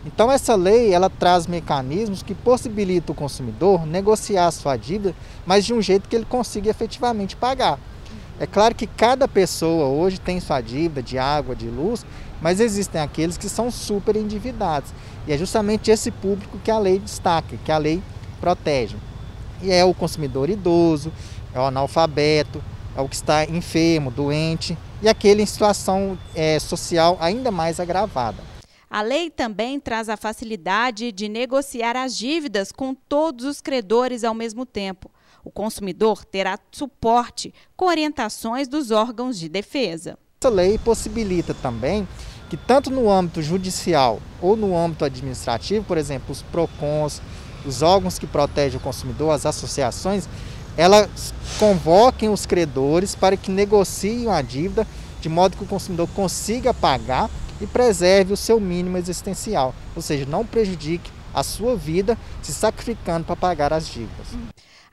Então 0.05 0.31
essa 0.31 0.55
lei 0.55 0.93
ela 0.93 1.09
traz 1.09 1.45
mecanismos 1.45 2.23
que 2.23 2.33
possibilitam 2.33 3.13
o 3.13 3.17
consumidor 3.17 3.85
negociar 3.85 4.47
a 4.47 4.51
sua 4.51 4.75
dívida, 4.75 5.13
mas 5.45 5.65
de 5.65 5.73
um 5.73 5.81
jeito 5.81 6.09
que 6.09 6.15
ele 6.15 6.25
consiga 6.25 6.69
efetivamente 6.69 7.35
pagar. 7.35 7.77
É 8.39 8.47
claro 8.47 8.73
que 8.73 8.87
cada 8.87 9.27
pessoa 9.27 9.85
hoje 9.85 10.19
tem 10.19 10.39
sua 10.39 10.61
dívida 10.61 11.03
de 11.03 11.19
água, 11.19 11.55
de 11.55 11.67
luz, 11.67 12.03
mas 12.41 12.59
existem 12.59 12.99
aqueles 12.99 13.37
que 13.37 13.47
são 13.47 13.69
super 13.69 14.15
endividados. 14.15 14.91
E 15.27 15.33
é 15.33 15.37
justamente 15.37 15.91
esse 15.91 16.09
público 16.09 16.57
que 16.63 16.71
a 16.71 16.79
lei 16.79 16.97
destaca, 16.97 17.55
que 17.63 17.71
a 17.71 17.77
lei 17.77 18.01
protege. 18.39 18.95
E 19.61 19.71
é 19.71 19.85
o 19.85 19.93
consumidor 19.93 20.49
idoso, 20.49 21.11
é 21.53 21.59
o 21.59 21.65
analfabeto, 21.65 22.63
é 22.95 23.01
o 23.01 23.07
que 23.07 23.15
está 23.15 23.45
enfermo, 23.45 24.11
doente 24.11 24.77
e 25.01 25.07
aquele 25.07 25.41
em 25.41 25.45
situação 25.45 26.17
é, 26.35 26.59
social 26.59 27.17
ainda 27.19 27.51
mais 27.51 27.79
agravada. 27.79 28.43
A 28.89 29.01
lei 29.01 29.29
também 29.29 29.79
traz 29.79 30.09
a 30.09 30.17
facilidade 30.17 31.11
de 31.13 31.29
negociar 31.29 31.95
as 31.95 32.17
dívidas 32.17 32.71
com 32.71 32.93
todos 32.93 33.45
os 33.45 33.61
credores 33.61 34.23
ao 34.23 34.33
mesmo 34.33 34.65
tempo. 34.65 35.09
O 35.43 35.49
consumidor 35.49 36.25
terá 36.25 36.59
suporte 36.71 37.53
com 37.75 37.85
orientações 37.85 38.67
dos 38.67 38.91
órgãos 38.91 39.39
de 39.39 39.47
defesa. 39.47 40.17
Essa 40.43 40.53
lei 40.53 40.77
possibilita 40.77 41.53
também 41.53 42.07
que 42.49 42.57
tanto 42.57 42.89
no 42.89 43.09
âmbito 43.09 43.41
judicial 43.41 44.21
ou 44.41 44.57
no 44.57 44.77
âmbito 44.77 45.05
administrativo, 45.05 45.85
por 45.85 45.97
exemplo, 45.97 46.33
os 46.33 46.41
PROCONs, 46.41 47.21
os 47.65 47.81
órgãos 47.81 48.19
que 48.19 48.27
protegem 48.27 48.77
o 48.77 48.83
consumidor, 48.83 49.31
as 49.31 49.45
associações, 49.45 50.27
elas 50.77 51.33
convoquem 51.59 52.29
os 52.29 52.45
credores 52.45 53.15
para 53.15 53.37
que 53.37 53.51
negociem 53.51 54.29
a 54.29 54.41
dívida 54.41 54.87
de 55.19 55.29
modo 55.29 55.55
que 55.55 55.63
o 55.63 55.67
consumidor 55.67 56.09
consiga 56.09 56.73
pagar 56.73 57.29
e 57.61 57.67
preserve 57.67 58.33
o 58.33 58.37
seu 58.37 58.59
mínimo 58.59 58.97
existencial, 58.97 59.73
ou 59.95 60.01
seja, 60.01 60.25
não 60.25 60.45
prejudique 60.45 61.11
a 61.33 61.43
sua 61.43 61.75
vida 61.75 62.17
se 62.41 62.53
sacrificando 62.53 63.25
para 63.25 63.35
pagar 63.35 63.71
as 63.71 63.87
dívidas. 63.87 64.27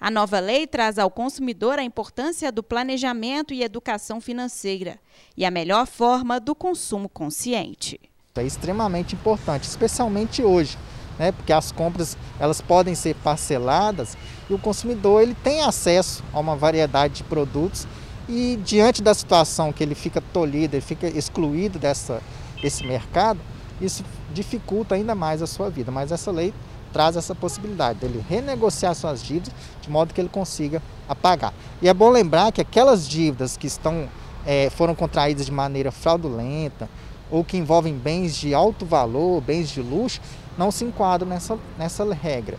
A 0.00 0.10
nova 0.10 0.38
lei 0.38 0.66
traz 0.66 0.98
ao 0.98 1.10
consumidor 1.10 1.78
a 1.78 1.82
importância 1.82 2.52
do 2.52 2.62
planejamento 2.62 3.52
e 3.52 3.64
educação 3.64 4.20
financeira 4.20 4.98
e 5.36 5.44
a 5.44 5.50
melhor 5.50 5.86
forma 5.86 6.38
do 6.38 6.54
consumo 6.54 7.08
consciente. 7.08 7.98
É 8.36 8.44
extremamente 8.44 9.16
importante, 9.16 9.64
especialmente 9.64 10.40
hoje, 10.42 10.78
né? 11.18 11.32
porque 11.32 11.52
as 11.52 11.72
compras 11.72 12.16
elas 12.38 12.60
podem 12.60 12.94
ser 12.94 13.16
parceladas 13.16 14.16
e 14.48 14.54
o 14.54 14.58
consumidor 14.58 15.22
ele 15.22 15.34
tem 15.34 15.62
acesso 15.62 16.22
a 16.32 16.40
uma 16.40 16.56
variedade 16.56 17.14
de 17.14 17.24
produtos 17.24 17.86
e 18.28 18.58
diante 18.62 19.02
da 19.02 19.14
situação 19.14 19.72
que 19.72 19.82
ele 19.82 19.94
fica 19.94 20.20
tolhido, 20.20 20.76
ele 20.76 20.82
fica 20.82 21.08
excluído 21.08 21.78
dessa, 21.78 22.20
desse 22.62 22.86
mercado, 22.86 23.40
isso 23.80 24.04
dificulta 24.32 24.94
ainda 24.94 25.14
mais 25.14 25.40
a 25.40 25.46
sua 25.46 25.70
vida. 25.70 25.90
Mas 25.90 26.12
essa 26.12 26.30
lei 26.30 26.52
traz 26.92 27.16
essa 27.16 27.34
possibilidade 27.34 28.00
dele 28.00 28.24
renegociar 28.28 28.94
suas 28.94 29.22
dívidas 29.22 29.52
de 29.80 29.90
modo 29.90 30.12
que 30.12 30.20
ele 30.20 30.28
consiga 30.28 30.82
apagar. 31.08 31.54
E 31.80 31.88
é 31.88 31.94
bom 31.94 32.10
lembrar 32.10 32.52
que 32.52 32.60
aquelas 32.60 33.08
dívidas 33.08 33.56
que 33.56 33.66
estão 33.66 34.08
é, 34.46 34.68
foram 34.70 34.94
contraídas 34.94 35.46
de 35.46 35.52
maneira 35.52 35.90
fraudulenta 35.90 36.88
ou 37.30 37.44
que 37.44 37.56
envolvem 37.56 37.94
bens 37.94 38.36
de 38.36 38.54
alto 38.54 38.84
valor, 38.84 39.40
bens 39.40 39.70
de 39.70 39.80
luxo, 39.80 40.20
não 40.56 40.70
se 40.70 40.84
enquadram 40.84 41.28
nessa, 41.28 41.58
nessa 41.78 42.12
regra, 42.12 42.58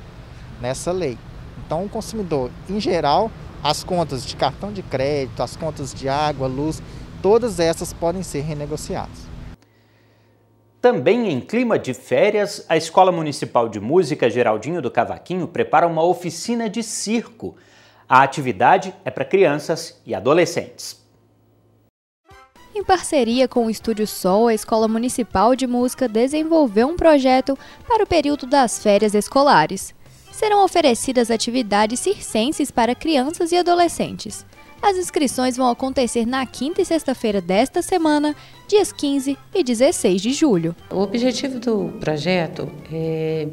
nessa 0.62 0.92
lei. 0.92 1.18
Então, 1.70 1.86
o 1.86 1.90
consumidor, 1.90 2.50
em 2.68 2.80
geral, 2.80 3.30
as 3.64 3.84
contas 3.84 4.26
de 4.26 4.36
cartão 4.36 4.74
de 4.74 4.82
crédito, 4.82 5.44
as 5.44 5.56
contas 5.56 5.94
de 5.94 6.10
água, 6.10 6.48
luz, 6.48 6.82
todas 7.22 7.60
essas 7.60 7.94
podem 7.94 8.24
ser 8.24 8.40
renegociadas. 8.40 9.20
Também 10.82 11.30
em 11.30 11.40
clima 11.40 11.78
de 11.78 11.94
férias, 11.94 12.66
a 12.68 12.76
Escola 12.76 13.12
Municipal 13.12 13.70
de 13.70 13.80
Música 13.80 14.32
Geraldinho 14.32 14.82
do 14.82 14.90
Cavaquinho 14.90 15.48
prepara 15.48 15.86
uma 15.86 16.02
oficina 16.02 16.68
de 16.68 16.82
circo. 16.82 17.56
A 18.10 18.24
atividade 18.24 18.92
é 19.06 19.12
para 19.12 19.24
crianças 19.24 20.02
e 20.08 20.16
adolescentes. 20.16 21.00
Em 22.74 22.84
parceria 22.84 23.48
com 23.48 23.68
o 23.68 23.70
Estúdio 23.70 24.08
Sol, 24.08 24.48
a 24.48 24.56
Escola 24.56 24.88
Municipal 24.88 25.56
de 25.56 25.68
Música 25.68 26.08
desenvolveu 26.08 26.88
um 26.88 26.96
projeto 26.96 27.56
para 27.88 28.04
o 28.04 28.08
período 28.08 28.48
das 28.48 28.82
férias 28.82 29.14
escolares. 29.14 29.94
Serão 30.40 30.64
oferecidas 30.64 31.30
atividades 31.30 32.00
circenses 32.00 32.72
para 32.72 32.96
crianças 32.96 33.52
e 33.52 33.58
adolescentes. 33.58 34.46
As 34.82 34.96
inscrições 34.96 35.58
vão 35.58 35.70
acontecer 35.70 36.26
na 36.26 36.46
quinta 36.46 36.82
e 36.82 36.86
sexta-feira 36.86 37.42
desta 37.42 37.82
semana, 37.82 38.34
dias 38.66 38.94
15 38.94 39.38
e 39.54 39.64
16 39.66 40.22
de 40.22 40.32
julho. 40.32 40.74
O 40.90 41.02
objetivo 41.02 41.60
do 41.60 41.90
projeto 42.00 42.72
é 42.90 43.50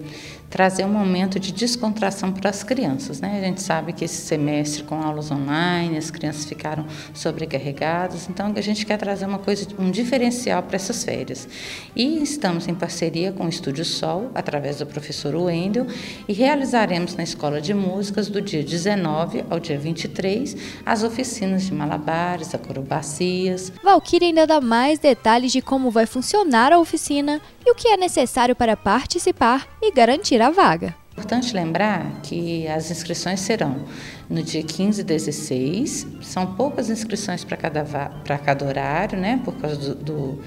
trazer 0.48 0.84
um 0.84 0.88
momento 0.88 1.38
de 1.38 1.52
descontração 1.52 2.32
para 2.32 2.50
as 2.50 2.62
crianças. 2.62 3.20
Né? 3.20 3.38
A 3.38 3.44
gente 3.44 3.62
sabe 3.62 3.92
que 3.92 4.04
esse 4.04 4.22
semestre, 4.22 4.82
com 4.84 5.00
aulas 5.00 5.30
online, 5.30 5.96
as 5.96 6.10
crianças 6.10 6.44
ficaram 6.44 6.86
sobrecarregadas, 7.12 8.28
então 8.28 8.52
a 8.54 8.60
gente 8.60 8.86
quer 8.86 8.96
trazer 8.96 9.26
uma 9.26 9.38
coisa, 9.38 9.66
um 9.78 9.90
diferencial 9.90 10.62
para 10.62 10.76
essas 10.76 11.02
férias. 11.04 11.48
E 11.94 12.22
estamos 12.22 12.68
em 12.68 12.74
parceria 12.74 13.32
com 13.32 13.44
o 13.44 13.48
Estúdio 13.48 13.84
Sol, 13.84 14.30
através 14.34 14.78
do 14.78 14.86
professor 14.86 15.34
Wendel, 15.34 15.86
e 16.28 16.32
realizaremos 16.32 17.14
na 17.16 17.22
Escola 17.22 17.60
de 17.60 17.74
Músicas, 17.74 18.28
do 18.28 18.40
dia 18.40 18.62
19 18.62 19.44
ao 19.50 19.58
dia 19.58 19.78
23, 19.78 20.56
as 20.84 21.02
oficinas 21.02 21.64
de 21.64 21.74
malabares, 21.74 22.54
acrobacias. 22.54 23.72
Valkyrie 23.82 24.28
ainda 24.28 24.46
dá 24.46 24.60
mais 24.60 24.98
detalhes 24.98 25.52
de 25.52 25.60
como 25.60 25.90
vai 25.90 26.06
funcionar 26.06 26.72
a 26.72 26.78
oficina 26.78 27.40
e 27.66 27.70
o 27.72 27.74
que 27.74 27.88
é 27.88 27.96
necessário 27.96 28.54
para 28.54 28.76
participar 28.76 29.66
e 29.82 29.90
garantir 29.90 30.40
a 30.40 30.50
vaga. 30.50 30.94
Importante 31.12 31.52
lembrar 31.52 32.20
que 32.22 32.68
as 32.68 32.90
inscrições 32.90 33.40
serão 33.40 33.84
no 34.30 34.42
dia 34.42 34.62
15 34.62 35.00
e 35.00 35.04
16. 35.04 36.06
São 36.22 36.54
poucas 36.54 36.88
inscrições 36.90 37.42
para 37.42 37.56
cada, 37.56 37.84
para 37.84 38.38
cada 38.38 38.64
horário, 38.64 39.18
né? 39.18 39.40
Por 39.44 39.56
causa 39.56 39.76
do, 39.76 39.94
do 39.94 40.42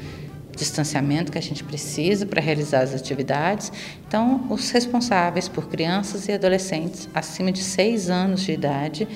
distanciamento 0.55 1.31
que 1.31 1.37
a 1.37 1.41
gente 1.41 1.63
precisa 1.63 2.25
para 2.25 2.41
realizar 2.41 2.81
as 2.81 2.93
atividades. 2.93 3.71
Então, 4.07 4.45
os 4.49 4.69
responsáveis 4.69 5.47
por 5.47 5.67
crianças 5.67 6.27
e 6.27 6.33
adolescentes 6.33 7.09
acima 7.13 7.51
de 7.51 7.63
6 7.63 8.09
anos 8.09 8.41
de 8.41 8.51
idade 8.51 9.07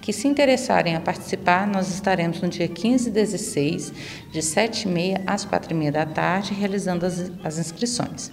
que 0.00 0.12
se 0.12 0.26
interessarem 0.26 0.96
a 0.96 1.00
participar, 1.00 1.66
nós 1.66 1.90
estaremos 1.90 2.40
no 2.40 2.48
dia 2.48 2.68
15 2.68 3.08
e 3.08 3.12
16, 3.12 3.92
de 4.32 4.40
7h30 4.40 5.22
às 5.26 5.44
4h30 5.44 5.90
da 5.90 6.06
tarde, 6.06 6.54
realizando 6.54 7.04
as, 7.04 7.30
as 7.44 7.58
inscrições. 7.58 8.32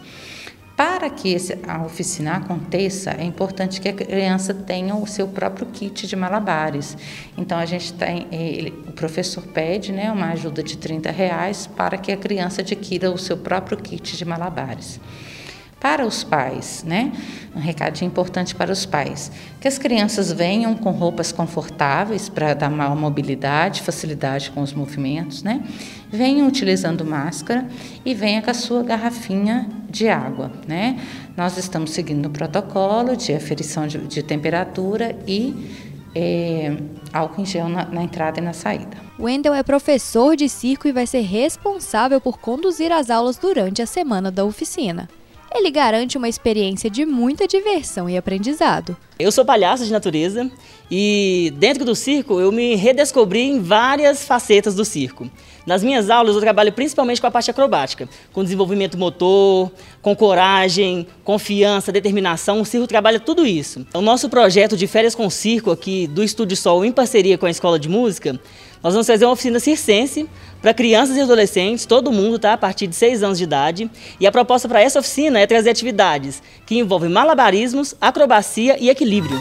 Para 0.76 1.10
que 1.10 1.36
a 1.68 1.84
oficina 1.84 2.34
aconteça, 2.34 3.10
é 3.12 3.24
importante 3.24 3.82
que 3.82 3.90
a 3.90 3.94
criança 3.94 4.54
tenha 4.54 4.96
o 4.96 5.08
seu 5.08 5.28
próprio 5.28 5.66
kit 5.66 6.06
de 6.06 6.16
malabares. 6.16 6.96
Então, 7.36 7.58
a 7.58 7.66
gente 7.66 7.94
tem, 7.94 8.28
ele, 8.32 8.70
o 8.88 8.92
professor 8.92 9.44
pede 9.48 9.92
né, 9.92 10.12
uma 10.12 10.34
ajuda 10.34 10.62
de 10.62 10.78
30 10.78 11.10
reais 11.10 11.66
para 11.66 11.98
que 11.98 12.12
a 12.12 12.18
criança 12.18 12.62
adquira 12.62 13.12
o 13.12 13.18
seu 13.18 13.38
próprio 13.38 13.78
kit 13.78 14.16
de 14.16 14.24
malabares 14.24 15.00
para 15.80 16.06
os 16.06 16.24
pais, 16.24 16.84
né? 16.86 17.12
Um 17.56 17.60
recadinho 17.60 18.08
importante 18.08 18.56
para 18.56 18.72
os 18.72 18.86
pais, 18.86 19.32
que 19.62 19.68
as 19.68 19.78
crianças 19.78 20.32
venham 20.32 20.76
com 20.76 20.92
roupas 20.92 21.32
confortáveis 21.32 22.30
para 22.30 22.54
dar 22.54 22.70
maior 22.70 22.96
mobilidade, 22.96 23.82
facilidade 23.82 24.52
com 24.52 24.62
os 24.62 24.74
movimentos, 24.74 25.44
né? 25.44 25.64
Venham 26.12 26.48
utilizando 26.48 27.06
máscara 27.06 27.68
e 28.04 28.14
venha 28.14 28.42
com 28.42 28.50
a 28.50 28.54
sua 28.54 28.82
garrafinha 28.84 29.70
de 29.90 30.10
água, 30.10 30.52
né? 30.68 31.00
Nós 31.36 31.58
estamos 31.58 31.92
seguindo 31.92 32.26
o 32.26 32.30
protocolo 32.30 33.16
de 33.16 33.34
aferição 33.34 33.86
de, 33.86 34.00
de 34.00 34.24
temperatura 34.24 35.16
e 35.28 35.88
é, 36.16 36.76
álcool 37.14 37.42
em 37.42 37.46
gel 37.46 37.70
na, 37.70 37.86
na 37.86 38.04
entrada 38.04 38.40
e 38.40 38.44
na 38.44 38.54
saída. 38.54 38.98
Wendel 39.20 39.54
é 39.54 39.62
professor 39.62 40.36
de 40.36 40.50
circo 40.50 40.88
e 40.88 40.92
vai 40.92 41.06
ser 41.06 41.22
responsável 41.22 42.20
por 42.20 42.40
conduzir 42.40 42.92
as 42.92 43.12
aulas 43.12 43.38
durante 43.38 43.82
a 43.82 43.86
semana 43.86 44.32
da 44.32 44.44
oficina 44.44 45.08
ele 45.54 45.72
garante 45.72 46.18
uma 46.18 46.30
experiência 46.30 46.90
de 46.90 47.06
muita 47.06 47.48
diversão 47.48 48.10
e 48.10 48.18
aprendizado. 48.18 48.96
Eu 49.20 49.32
sou 49.32 49.44
palhaço 49.44 49.84
de 49.84 49.92
natureza 49.92 50.50
e 50.92 51.52
dentro 51.58 51.84
do 51.84 51.96
circo 51.96 52.40
eu 52.40 52.52
me 52.52 52.76
redescobri 52.76 53.42
em 53.42 53.60
várias 53.60 54.24
facetas 54.24 54.76
do 54.76 54.86
circo. 54.86 55.30
Nas 55.66 55.84
minhas 55.84 56.10
aulas 56.10 56.36
eu 56.36 56.42
trabalho 56.42 56.72
principalmente 56.72 57.20
com 57.20 57.28
a 57.28 57.32
parte 57.32 57.52
acrobática, 57.52 58.08
com 58.32 58.44
desenvolvimento 58.44 58.98
motor, 58.98 59.72
com 60.02 60.16
coragem, 60.16 61.06
confiança, 61.24 61.92
determinação. 61.92 62.62
O 62.62 62.66
circo 62.66 62.88
trabalha 62.88 63.20
tudo 63.20 63.46
isso. 63.46 63.86
O 63.94 64.02
nosso 64.02 64.30
projeto 64.30 64.78
de 64.78 64.88
férias 64.88 65.16
com 65.16 65.30
circo 65.30 65.72
aqui 65.72 66.08
do 66.08 66.24
Estúdio 66.24 66.56
Sol 66.56 66.86
em 66.86 66.92
parceria 66.92 67.38
com 67.38 67.46
a 67.46 67.50
Escola 67.50 67.78
de 67.78 67.90
Música, 67.90 68.40
nós 68.84 68.94
vamos 68.94 69.08
fazer 69.08 69.26
uma 69.26 69.34
oficina 69.34 69.60
circense 69.60 70.30
para 70.62 70.74
crianças 70.74 71.18
e 71.18 71.22
adolescentes, 71.22 71.86
todo 71.86 72.12
mundo, 72.12 72.40
tá? 72.40 72.54
A 72.54 72.58
partir 72.58 72.88
de 72.88 72.96
6 72.96 73.24
anos 73.24 73.38
de 73.38 73.44
idade. 73.44 73.90
E 74.20 74.28
a 74.28 74.32
proposta 74.32 74.68
para 74.68 74.82
essa 74.82 75.00
oficina 75.00 75.40
é 75.40 75.48
trazer 75.48 75.70
atividades 75.70 76.42
que 76.66 76.78
envolvem 76.78 77.10
malabarismos, 77.10 77.96
acrobacia 78.00 78.78
e 78.80 78.90
equilíbrio. 78.90 79.40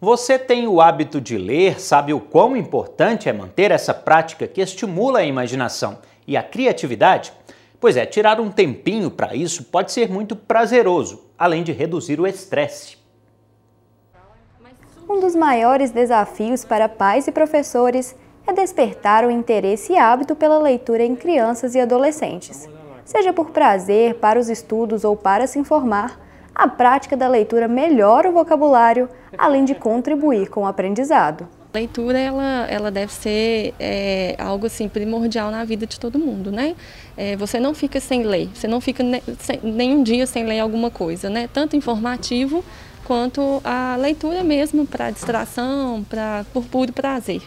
Você 0.00 0.38
tem 0.38 0.66
o 0.66 0.80
hábito 0.80 1.20
de 1.20 1.36
ler, 1.36 1.80
sabe 1.80 2.14
o 2.14 2.20
quão 2.20 2.56
importante 2.56 3.28
é 3.28 3.32
manter 3.32 3.70
essa 3.70 3.92
prática 3.92 4.46
que 4.46 4.60
estimula 4.60 5.18
a 5.18 5.24
imaginação 5.24 5.98
e 6.26 6.36
a 6.36 6.42
criatividade? 6.42 7.32
Pois 7.80 7.96
é, 7.96 8.04
tirar 8.04 8.40
um 8.40 8.50
tempinho 8.50 9.10
para 9.10 9.34
isso 9.36 9.64
pode 9.64 9.92
ser 9.92 10.10
muito 10.10 10.34
prazeroso, 10.34 11.24
além 11.38 11.62
de 11.62 11.72
reduzir 11.72 12.20
o 12.20 12.26
estresse. 12.26 12.98
Um 15.08 15.20
dos 15.20 15.34
maiores 15.34 15.90
desafios 15.90 16.64
para 16.64 16.88
pais 16.88 17.26
e 17.28 17.32
professores 17.32 18.16
é 18.46 18.52
despertar 18.52 19.24
o 19.24 19.30
interesse 19.30 19.92
e 19.92 19.98
hábito 19.98 20.34
pela 20.34 20.58
leitura 20.58 21.04
em 21.04 21.14
crianças 21.14 21.74
e 21.74 21.80
adolescentes. 21.80 22.68
Seja 23.04 23.32
por 23.32 23.50
prazer, 23.50 24.16
para 24.16 24.38
os 24.38 24.48
estudos 24.48 25.04
ou 25.04 25.16
para 25.16 25.46
se 25.46 25.58
informar, 25.58 26.20
a 26.54 26.66
prática 26.66 27.16
da 27.16 27.28
leitura 27.28 27.68
melhora 27.68 28.28
o 28.28 28.32
vocabulário, 28.32 29.08
além 29.36 29.64
de 29.64 29.74
contribuir 29.74 30.50
com 30.50 30.62
o 30.62 30.66
aprendizado. 30.66 31.48
A 31.72 31.78
leitura 31.78 32.18
ela, 32.18 32.66
ela 32.68 32.90
deve 32.90 33.12
ser 33.12 33.74
é, 33.78 34.34
algo 34.38 34.66
assim 34.66 34.88
primordial 34.88 35.50
na 35.50 35.64
vida 35.64 35.86
de 35.86 36.00
todo 36.00 36.18
mundo, 36.18 36.50
né? 36.50 36.74
É, 37.16 37.36
você 37.36 37.60
não 37.60 37.74
fica 37.74 38.00
sem 38.00 38.22
ler, 38.22 38.48
você 38.54 38.66
não 38.66 38.80
fica 38.80 39.02
ne, 39.02 39.22
sem, 39.38 39.60
nenhum 39.62 40.02
dia 40.02 40.26
sem 40.26 40.44
ler 40.44 40.60
alguma 40.60 40.90
coisa, 40.90 41.28
né? 41.28 41.48
Tanto 41.52 41.76
informativo 41.76 42.64
quanto 43.08 43.60
a 43.64 43.96
leitura 43.96 44.44
mesmo 44.44 44.86
para 44.86 45.10
distração, 45.10 46.04
para 46.04 46.44
por 46.52 46.64
puro 46.64 46.92
prazer. 46.92 47.42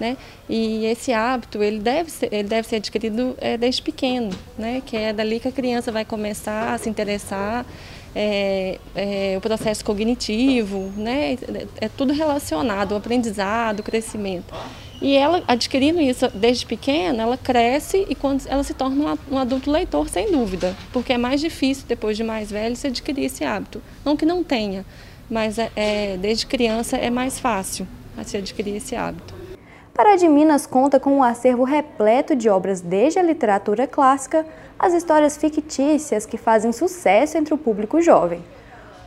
Né? 0.00 0.16
E 0.48 0.84
esse 0.86 1.12
hábito 1.12 1.62
ele 1.62 1.78
deve 1.78 2.10
ser, 2.10 2.28
ele 2.32 2.48
deve 2.48 2.66
ser 2.66 2.76
adquirido 2.76 3.36
é, 3.40 3.56
desde 3.56 3.80
pequeno, 3.80 4.30
né? 4.58 4.82
que 4.84 4.96
é 4.96 5.12
dali 5.12 5.38
que 5.38 5.46
a 5.46 5.52
criança 5.52 5.92
vai 5.92 6.04
começar 6.04 6.74
a 6.74 6.78
se 6.78 6.90
interessar 6.90 7.64
é, 8.14 8.78
é, 8.94 9.34
o 9.36 9.40
processo 9.40 9.84
cognitivo, 9.84 10.92
né? 10.96 11.36
é 11.80 11.88
tudo 11.88 12.12
relacionado, 12.12 12.92
o 12.92 12.96
aprendizado, 12.96 13.80
o 13.80 13.82
crescimento. 13.82 14.54
E 15.02 15.16
ela, 15.16 15.42
adquirindo 15.46 16.00
isso 16.00 16.28
desde 16.28 16.64
pequena, 16.64 17.24
ela 17.24 17.36
cresce 17.36 18.06
e 18.08 18.14
quando 18.14 18.46
ela 18.46 18.62
se 18.62 18.72
torna 18.72 19.18
um 19.30 19.36
adulto 19.36 19.70
leitor, 19.70 20.08
sem 20.08 20.30
dúvida, 20.30 20.74
porque 20.92 21.12
é 21.12 21.18
mais 21.18 21.40
difícil, 21.40 21.84
depois 21.86 22.16
de 22.16 22.22
mais 22.22 22.50
velho, 22.50 22.76
se 22.76 22.86
adquirir 22.86 23.24
esse 23.24 23.44
hábito. 23.44 23.82
Não 24.04 24.16
que 24.16 24.24
não 24.24 24.42
tenha, 24.44 24.86
mas 25.28 25.58
é, 25.58 25.70
é 25.74 26.16
desde 26.16 26.46
criança 26.46 26.96
é 26.96 27.10
mais 27.10 27.38
fácil 27.38 27.86
se 28.24 28.36
adquirir 28.36 28.76
esse 28.76 28.94
hábito. 28.94 29.34
Pará 29.94 30.16
de 30.16 30.26
Minas 30.26 30.66
conta 30.66 30.98
com 30.98 31.18
um 31.18 31.22
acervo 31.22 31.62
repleto 31.62 32.34
de 32.34 32.48
obras 32.48 32.80
desde 32.80 33.20
a 33.20 33.22
literatura 33.22 33.86
clássica 33.86 34.44
às 34.76 34.92
histórias 34.92 35.36
fictícias 35.36 36.26
que 36.26 36.36
fazem 36.36 36.72
sucesso 36.72 37.38
entre 37.38 37.54
o 37.54 37.56
público 37.56 38.02
jovem. 38.02 38.42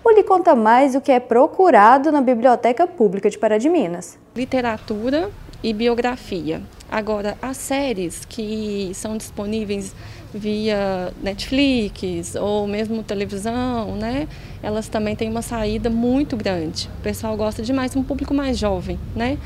O 0.01 0.09
lhe 0.09 0.23
conta 0.23 0.55
mais 0.55 0.95
o 0.95 1.01
que 1.01 1.11
é 1.11 1.19
procurado 1.19 2.09
na 2.09 2.21
Biblioteca 2.21 2.87
Pública 2.87 3.29
de 3.29 3.37
Pará 3.37 3.57
de 3.57 3.67
Minas. 3.67 4.17
Literatura 4.33 5.29
e 5.61 5.73
biografia. 5.73 6.61
Agora, 6.89 7.37
as 7.41 7.57
séries 7.57 8.23
que 8.23 8.89
são 8.93 9.17
disponíveis 9.17 9.93
via 10.33 11.11
Netflix 11.21 12.35
ou 12.35 12.65
mesmo 12.65 13.03
televisão, 13.03 13.95
né? 13.97 14.25
Elas 14.63 14.87
também 14.87 15.17
têm 15.17 15.29
uma 15.29 15.41
saída 15.41 15.89
muito 15.89 16.37
grande. 16.37 16.89
O 16.99 17.01
pessoal 17.01 17.35
gosta 17.35 17.61
demais, 17.61 17.93
um 17.93 18.03
público 18.03 18.33
mais 18.33 18.57
jovem, 18.57 18.97
né? 19.13 19.37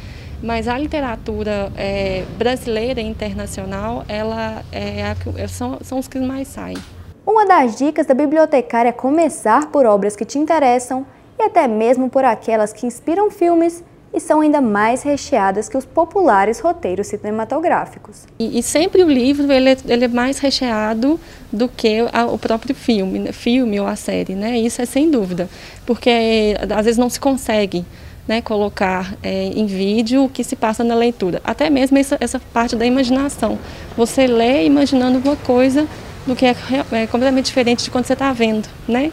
Mas 0.42 0.68
a 0.68 0.78
literatura 0.78 1.72
é, 1.76 2.24
brasileira 2.38 3.00
e 3.00 3.06
internacional, 3.06 4.04
ela 4.08 4.64
é 4.72 5.48
são, 5.48 5.80
são 5.82 6.00
os 6.00 6.08
que 6.08 6.20
mais 6.20 6.48
saem. 6.48 6.78
Uma 7.26 7.46
das 7.46 7.78
dicas 7.78 8.06
da 8.08 8.14
bibliotecária 8.14 8.90
é 8.90 8.92
começar 8.92 9.68
por 9.68 9.86
obras 9.86 10.16
que 10.16 10.26
te 10.26 10.40
interessam 10.40 11.06
e 11.40 11.44
até 11.44 11.68
mesmo 11.68 12.10
por 12.10 12.26
aquelas 12.26 12.74
que 12.74 12.86
inspiram 12.86 13.30
filmes 13.30 13.84
e 14.14 14.20
são 14.20 14.42
ainda 14.42 14.60
mais 14.60 15.04
recheadas 15.04 15.70
que 15.70 15.78
os 15.78 15.86
populares 15.86 16.60
roteiros 16.60 17.08
cinematográficos. 17.08 18.26
E, 18.38 18.60
e 18.60 18.64
sempre 18.64 19.04
o 19.04 19.10
livro 19.10 19.52
ele 19.52 19.70
é, 19.70 19.78
ele 19.88 20.06
é, 20.06 20.08
mais 20.08 20.40
recheado 20.40 21.20
do 21.52 21.70
que 21.70 22.06
a, 22.12 22.26
o 22.26 22.38
próprio 22.38 22.76
filme, 22.76 23.20
né, 23.20 23.32
filme 23.32 23.80
ou 23.80 23.88
a 23.88 23.96
série, 23.96 24.36
né? 24.36 24.58
Isso 24.58 24.82
é 24.82 24.86
sem 24.86 25.10
dúvida, 25.10 25.50
porque 25.86 26.56
às 26.76 26.86
vezes 26.86 26.98
não 26.98 27.10
se 27.10 27.20
consegue 27.20 27.86
né, 28.28 28.42
colocar 28.42 29.16
é, 29.24 29.46
em 29.46 29.66
vídeo 29.66 30.26
o 30.26 30.30
que 30.30 30.44
se 30.44 30.56
passa 30.56 30.84
na 30.84 30.96
leitura. 30.96 31.42
Até 31.44 31.70
mesmo 31.70 31.98
essa, 31.98 32.18
essa 32.20 32.40
parte 32.54 32.76
da 32.76 32.86
imaginação. 32.86 33.58
Você 33.98 34.28
lê 34.28 34.66
imaginando 34.66 35.20
uma 35.20 35.36
coisa 35.36 35.88
do 36.26 36.36
que 36.36 36.46
é, 36.46 36.56
é 36.92 37.08
completamente 37.08 37.46
diferente 37.46 37.84
de 37.84 37.92
quando 37.92 38.06
você 38.06 38.14
está 38.14 38.32
vendo, 38.32 38.68
né? 38.88 39.12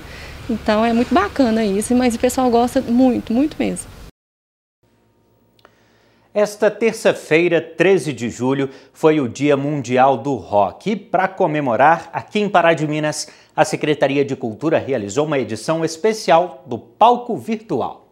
Então 0.48 0.84
é 0.84 0.92
muito 0.92 1.12
bacana 1.12 1.64
isso, 1.64 1.94
mas 1.94 2.14
o 2.14 2.18
pessoal 2.18 2.50
gosta 2.50 2.80
muito, 2.80 3.32
muito 3.32 3.56
mesmo. 3.58 3.98
Esta 6.32 6.70
terça-feira, 6.70 7.60
13 7.60 8.12
de 8.12 8.30
julho, 8.30 8.70
foi 8.92 9.18
o 9.18 9.28
Dia 9.28 9.56
Mundial 9.56 10.16
do 10.16 10.34
Rock. 10.36 10.90
E 10.92 10.96
para 10.96 11.26
comemorar, 11.26 12.10
aqui 12.12 12.38
em 12.38 12.48
Pará 12.48 12.74
de 12.74 12.86
Minas, 12.86 13.28
a 13.56 13.64
Secretaria 13.64 14.24
de 14.24 14.36
Cultura 14.36 14.78
realizou 14.78 15.26
uma 15.26 15.38
edição 15.38 15.84
especial 15.84 16.62
do 16.66 16.78
Palco 16.78 17.36
Virtual. 17.36 18.07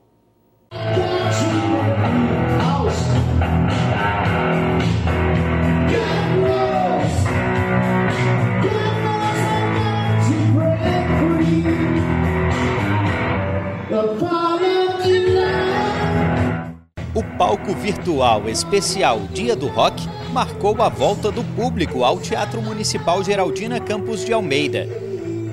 O 17.14 17.22
palco 17.38 17.72
virtual 17.74 18.48
especial 18.48 19.20
Dia 19.32 19.54
do 19.54 19.68
Rock 19.68 20.02
marcou 20.32 20.82
a 20.82 20.88
volta 20.88 21.30
do 21.30 21.44
público 21.44 22.02
ao 22.02 22.18
Teatro 22.18 22.60
Municipal 22.60 23.22
Geraldina 23.22 23.78
Campos 23.80 24.24
de 24.24 24.32
Almeida. 24.32 24.88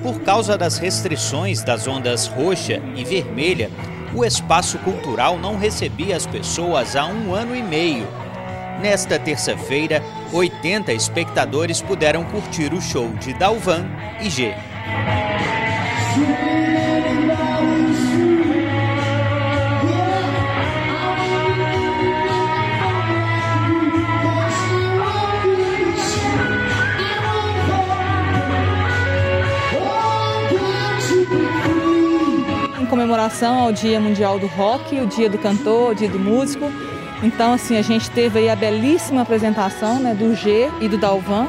Por 0.02 0.20
causa 0.20 0.58
das 0.58 0.76
restrições 0.76 1.62
das 1.62 1.86
ondas 1.86 2.26
roxa 2.26 2.82
e 2.94 3.04
vermelha, 3.04 3.70
o 4.14 4.24
espaço 4.24 4.78
cultural 4.78 5.38
não 5.38 5.58
recebia 5.58 6.16
as 6.16 6.26
pessoas 6.26 6.94
há 6.94 7.06
um 7.06 7.34
ano 7.34 7.54
e 7.54 7.62
meio. 7.62 8.06
Nesta 8.80 9.18
terça-feira, 9.18 10.02
80 10.32 10.92
espectadores 10.92 11.82
puderam 11.82 12.24
curtir 12.24 12.72
o 12.72 12.80
show 12.80 13.08
de 13.14 13.34
Dalvan 13.34 13.86
e 14.20 14.30
G. 14.30 14.54
comemoração 32.94 33.58
ao 33.58 33.72
Dia 33.72 33.98
Mundial 33.98 34.38
do 34.38 34.46
Rock, 34.46 35.00
o 35.00 35.06
Dia 35.08 35.28
do 35.28 35.36
Cantor, 35.36 35.90
o 35.90 35.94
Dia 35.96 36.08
do 36.08 36.16
Músico. 36.16 36.70
Então, 37.24 37.52
assim, 37.52 37.76
a 37.76 37.82
gente 37.82 38.08
teve 38.08 38.38
aí 38.38 38.48
a 38.48 38.54
belíssima 38.54 39.22
apresentação 39.22 39.98
né, 39.98 40.14
do 40.14 40.32
G 40.32 40.70
e 40.80 40.88
do 40.88 40.96
Dalvan, 40.96 41.48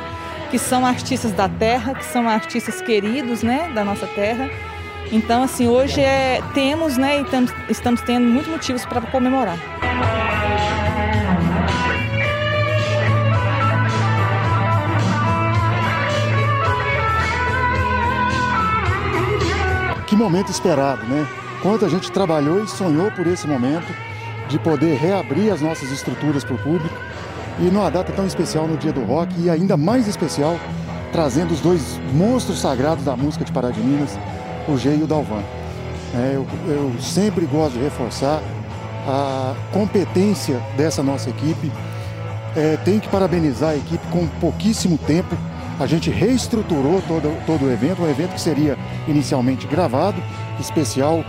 que 0.50 0.58
são 0.58 0.84
artistas 0.84 1.32
da 1.34 1.48
terra, 1.48 1.94
que 1.94 2.04
são 2.04 2.28
artistas 2.28 2.82
queridos 2.82 3.44
né, 3.44 3.72
da 3.76 3.84
nossa 3.84 4.08
terra. 4.08 4.50
Então, 5.12 5.44
assim, 5.44 5.68
hoje 5.68 6.02
é, 6.02 6.42
temos 6.56 6.98
né, 6.98 7.20
e 7.20 7.22
estamos, 7.22 7.54
estamos 7.70 8.02
tendo 8.02 8.26
muitos 8.26 8.52
motivos 8.52 8.84
para 8.84 9.02
comemorar. 9.02 9.60
Que 20.08 20.16
momento 20.16 20.52
esperado, 20.52 21.04
né? 21.06 21.28
Quanto 21.62 21.86
a 21.86 21.90
gente 21.90 22.12
trabalhou 22.12 22.64
e 22.64 22.68
sonhou 22.68 23.12
por 23.12 23.26
esse 23.26 23.48
momento 23.48 23.92
de 24.48 24.60
poder 24.60 24.98
reabrir 24.98 25.52
as 25.52 25.62
nossas 25.62 25.92
estruturas 25.92 26.44
para 26.44 26.56
o 26.56 26.60
público 26.60 26.96
e 27.60 27.64
numa 27.64 27.90
data 27.90 28.12
tão 28.12 28.28
especial 28.28 28.68
no 28.68 28.78
dia 28.78 28.94
do 28.94 29.04
rock 29.04 29.34
e 29.40 29.50
ainda 29.50 29.76
mais 29.76 30.08
especial 30.08 30.60
trazendo 31.12 31.54
os 31.54 31.62
dois 31.62 32.00
monstros 32.14 32.60
sagrados 32.60 33.04
da 33.04 33.16
música 33.16 33.46
de 33.46 33.52
Pará 33.52 33.72
de 33.72 33.80
Minas, 33.80 34.20
o 34.68 34.78
G 34.78 34.96
e 34.96 35.04
o 35.04 35.08
Dalvan. 35.08 35.42
É, 36.14 36.34
eu, 36.36 36.46
eu 36.68 36.94
sempre 37.00 37.46
gosto 37.46 37.74
de 37.74 37.80
reforçar 37.80 38.42
a 39.08 39.54
competência 39.72 40.62
dessa 40.76 41.02
nossa 41.02 41.30
equipe. 41.30 41.72
É, 42.56 42.78
tem 42.84 43.00
que 43.00 43.08
parabenizar 43.08 43.72
a 43.72 43.76
equipe 43.76 44.06
com 44.08 44.28
pouquíssimo 44.40 44.98
tempo. 44.98 45.36
A 45.80 45.86
gente 45.86 46.10
reestruturou 46.10 47.02
todo, 47.08 47.36
todo 47.46 47.66
o 47.66 47.72
evento, 47.72 48.02
um 48.02 48.10
evento 48.10 48.34
que 48.34 48.42
seria 48.42 48.78
inicialmente 49.08 49.68
gravado, 49.68 50.22
especial, 50.60 51.24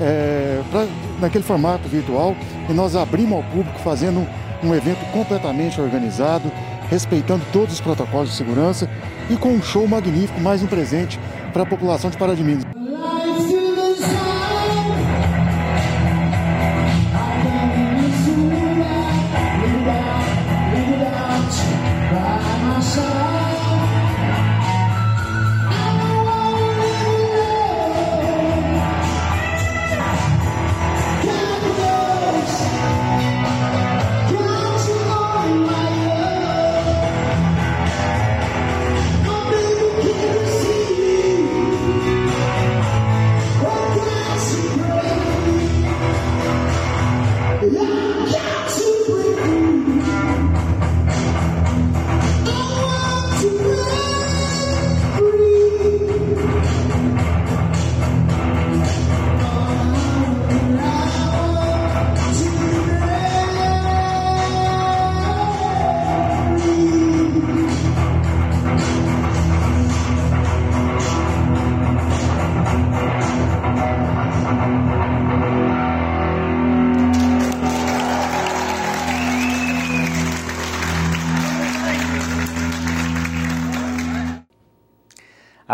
é, 0.00 0.62
pra, 0.70 0.86
naquele 1.20 1.44
formato 1.44 1.86
virtual, 1.88 2.34
e 2.68 2.72
nós 2.72 2.96
abrimos 2.96 3.32
ao 3.32 3.42
público 3.44 3.78
fazendo 3.80 4.26
um 4.62 4.74
evento 4.74 5.04
completamente 5.12 5.80
organizado, 5.80 6.50
respeitando 6.88 7.44
todos 7.52 7.74
os 7.74 7.80
protocolos 7.80 8.30
de 8.30 8.36
segurança 8.36 8.88
e 9.28 9.36
com 9.36 9.50
um 9.50 9.62
show 9.62 9.86
magnífico, 9.86 10.40
mais 10.40 10.62
um 10.62 10.66
presente 10.66 11.20
para 11.52 11.62
a 11.62 11.66
população 11.66 12.10
de 12.10 12.16
Pará 12.16 12.34
de 12.34 12.42
Minas. 12.42 12.69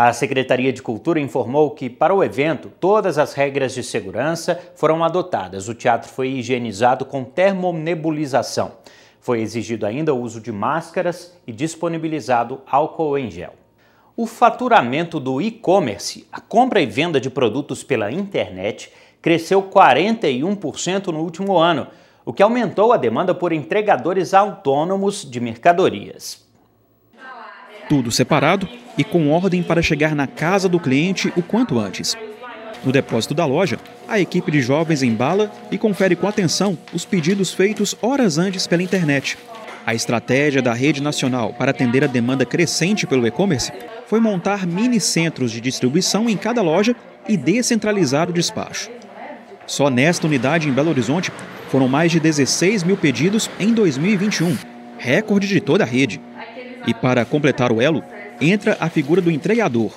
A 0.07 0.13
Secretaria 0.13 0.71
de 0.71 0.81
Cultura 0.81 1.19
informou 1.19 1.71
que, 1.71 1.89
para 1.89 2.15
o 2.15 2.23
evento, 2.23 2.71
todas 2.79 3.17
as 3.17 3.33
regras 3.33 3.73
de 3.73 3.83
segurança 3.83 4.57
foram 4.73 5.03
adotadas. 5.03 5.67
O 5.67 5.75
teatro 5.75 6.09
foi 6.09 6.29
higienizado 6.29 7.03
com 7.03 7.25
termonebulização. 7.25 8.71
Foi 9.19 9.41
exigido 9.41 9.85
ainda 9.85 10.13
o 10.13 10.21
uso 10.21 10.39
de 10.39 10.49
máscaras 10.49 11.37
e 11.45 11.51
disponibilizado 11.51 12.61
álcool 12.65 13.17
em 13.17 13.29
gel. 13.29 13.53
O 14.15 14.25
faturamento 14.25 15.19
do 15.19 15.41
e-commerce, 15.41 16.25
a 16.31 16.39
compra 16.39 16.79
e 16.79 16.85
venda 16.85 17.19
de 17.19 17.29
produtos 17.29 17.83
pela 17.83 18.09
internet, 18.09 18.89
cresceu 19.21 19.61
41% 19.61 21.07
no 21.07 21.19
último 21.19 21.57
ano, 21.57 21.85
o 22.23 22.31
que 22.31 22.41
aumentou 22.41 22.93
a 22.93 22.97
demanda 22.97 23.35
por 23.35 23.51
entregadores 23.51 24.33
autônomos 24.33 25.29
de 25.29 25.41
mercadorias. 25.41 26.47
Tudo 27.89 28.09
separado 28.09 28.86
e 28.97 29.03
com 29.03 29.29
ordem 29.29 29.61
para 29.61 29.81
chegar 29.81 30.15
na 30.15 30.27
casa 30.27 30.67
do 30.67 30.79
cliente 30.79 31.31
o 31.35 31.43
quanto 31.43 31.79
antes. 31.79 32.15
No 32.83 32.91
depósito 32.91 33.33
da 33.33 33.45
loja, 33.45 33.79
a 34.07 34.19
equipe 34.19 34.51
de 34.51 34.61
jovens 34.61 35.03
embala 35.03 35.51
e 35.71 35.77
confere 35.77 36.15
com 36.15 36.27
atenção 36.27 36.77
os 36.93 37.05
pedidos 37.05 37.53
feitos 37.53 37.95
horas 38.01 38.37
antes 38.37 38.65
pela 38.65 38.83
internet. 38.83 39.37
A 39.85 39.95
estratégia 39.95 40.61
da 40.61 40.73
rede 40.73 41.01
nacional 41.01 41.53
para 41.53 41.71
atender 41.71 42.03
a 42.03 42.07
demanda 42.07 42.45
crescente 42.45 43.07
pelo 43.07 43.25
e-commerce 43.25 43.71
foi 44.05 44.19
montar 44.19 44.67
mini 44.67 44.99
centros 44.99 45.51
de 45.51 45.61
distribuição 45.61 46.29
em 46.29 46.35
cada 46.35 46.61
loja 46.61 46.95
e 47.27 47.37
descentralizar 47.37 48.29
o 48.29 48.33
despacho. 48.33 48.89
Só 49.65 49.89
nesta 49.89 50.27
unidade 50.27 50.69
em 50.69 50.73
Belo 50.73 50.89
Horizonte 50.89 51.31
foram 51.69 51.87
mais 51.87 52.11
de 52.11 52.19
16 52.19 52.83
mil 52.83 52.95
pedidos 52.95 53.49
em 53.59 53.73
2021, 53.73 54.57
recorde 54.97 55.47
de 55.47 55.59
toda 55.59 55.83
a 55.83 55.87
rede. 55.87 56.21
E 56.85 56.93
para 56.93 57.25
completar 57.25 57.71
o 57.71 57.81
elo, 57.81 58.03
entra 58.39 58.77
a 58.79 58.89
figura 58.89 59.21
do 59.21 59.31
entregador, 59.31 59.91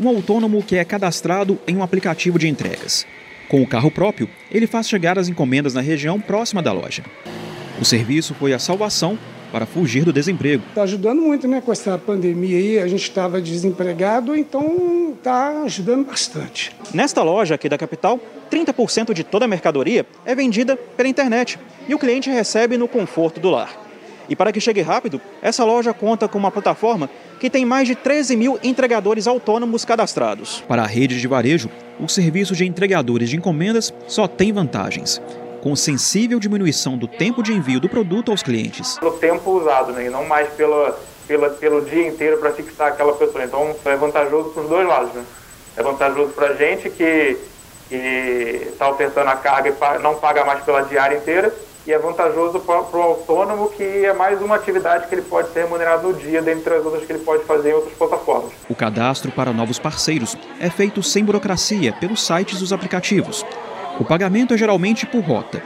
um 0.00 0.08
autônomo 0.08 0.62
que 0.62 0.76
é 0.76 0.84
cadastrado 0.84 1.58
em 1.66 1.76
um 1.76 1.82
aplicativo 1.82 2.38
de 2.38 2.48
entregas. 2.48 3.06
Com 3.48 3.62
o 3.62 3.66
carro 3.66 3.90
próprio, 3.90 4.28
ele 4.50 4.66
faz 4.66 4.88
chegar 4.88 5.18
as 5.18 5.28
encomendas 5.28 5.74
na 5.74 5.80
região 5.80 6.20
próxima 6.20 6.62
da 6.62 6.72
loja. 6.72 7.04
O 7.80 7.84
serviço 7.84 8.34
foi 8.34 8.52
a 8.52 8.58
salvação 8.58 9.18
para 9.50 9.66
fugir 9.66 10.04
do 10.04 10.12
desemprego. 10.12 10.62
Está 10.70 10.82
ajudando 10.82 11.20
muito, 11.20 11.46
né? 11.46 11.60
Com 11.60 11.70
essa 11.70 11.98
pandemia 11.98 12.56
aí, 12.56 12.78
a 12.78 12.88
gente 12.88 13.02
estava 13.02 13.40
desempregado, 13.40 14.34
então 14.34 15.14
está 15.14 15.62
ajudando 15.64 16.06
bastante. 16.06 16.74
Nesta 16.94 17.22
loja 17.22 17.54
aqui 17.54 17.68
da 17.68 17.76
capital, 17.76 18.18
30% 18.50 19.12
de 19.12 19.22
toda 19.22 19.44
a 19.44 19.48
mercadoria 19.48 20.06
é 20.24 20.34
vendida 20.34 20.74
pela 20.74 21.08
internet 21.08 21.58
e 21.86 21.94
o 21.94 21.98
cliente 21.98 22.30
recebe 22.30 22.78
no 22.78 22.88
conforto 22.88 23.38
do 23.38 23.50
lar. 23.50 23.78
E 24.28 24.34
para 24.34 24.52
que 24.52 24.60
chegue 24.60 24.80
rápido, 24.80 25.20
essa 25.42 25.64
loja 25.64 25.92
conta 25.92 26.26
com 26.26 26.38
uma 26.38 26.50
plataforma 26.50 27.10
que 27.42 27.50
tem 27.50 27.64
mais 27.64 27.88
de 27.88 27.96
13 27.96 28.36
mil 28.36 28.56
entregadores 28.62 29.26
autônomos 29.26 29.84
cadastrados. 29.84 30.62
Para 30.68 30.84
a 30.84 30.86
rede 30.86 31.20
de 31.20 31.26
varejo, 31.26 31.68
o 31.98 32.06
serviço 32.06 32.54
de 32.54 32.64
entregadores 32.64 33.28
de 33.28 33.36
encomendas 33.36 33.92
só 34.06 34.28
tem 34.28 34.52
vantagens, 34.52 35.20
com 35.60 35.74
sensível 35.74 36.38
diminuição 36.38 36.96
do 36.96 37.08
tempo 37.08 37.42
de 37.42 37.52
envio 37.52 37.80
do 37.80 37.88
produto 37.88 38.30
aos 38.30 38.44
clientes. 38.44 38.96
Pelo 39.00 39.18
tempo 39.18 39.50
usado, 39.50 39.90
né? 39.90 40.06
e 40.06 40.08
não 40.08 40.24
mais 40.24 40.50
pela, 40.50 40.96
pela, 41.26 41.50
pelo 41.50 41.84
dia 41.84 42.06
inteiro 42.06 42.38
para 42.38 42.52
fixar 42.52 42.92
aquela 42.92 43.12
pessoa. 43.14 43.42
Então 43.42 43.74
é 43.86 43.96
vantajoso 43.96 44.50
para 44.50 44.62
os 44.62 44.68
dois 44.68 44.86
lados. 44.86 45.12
Né? 45.12 45.24
É 45.78 45.82
vantajoso 45.82 46.30
para 46.34 46.46
a 46.46 46.54
gente 46.54 46.90
que 46.90 47.36
está 48.70 48.88
ofertando 48.88 49.30
a 49.30 49.34
carga 49.34 49.68
e 49.68 49.98
não 50.00 50.14
paga 50.14 50.44
mais 50.44 50.62
pela 50.62 50.82
diária 50.82 51.16
inteira 51.16 51.52
e 51.86 51.92
é 51.92 51.98
vantajoso 51.98 52.60
para 52.60 52.80
o 52.80 53.02
autônomo, 53.02 53.70
que 53.70 53.82
é 53.82 54.12
mais 54.12 54.40
uma 54.40 54.56
atividade 54.56 55.08
que 55.08 55.14
ele 55.14 55.22
pode 55.22 55.52
ser 55.52 55.64
remunerado 55.64 56.08
no 56.08 56.14
dia, 56.14 56.40
dentre 56.40 56.74
as 56.74 56.84
outras 56.84 57.04
que 57.04 57.12
ele 57.12 57.24
pode 57.24 57.44
fazer 57.44 57.70
em 57.70 57.74
outras 57.74 57.94
plataformas. 57.94 58.52
O 58.68 58.74
cadastro 58.74 59.32
para 59.32 59.52
novos 59.52 59.78
parceiros 59.78 60.36
é 60.60 60.70
feito 60.70 61.02
sem 61.02 61.24
burocracia 61.24 61.92
pelos 61.92 62.24
sites 62.24 62.60
dos 62.60 62.72
aplicativos. 62.72 63.44
O 63.98 64.04
pagamento 64.04 64.54
é 64.54 64.56
geralmente 64.56 65.06
por 65.06 65.20
rota. 65.20 65.62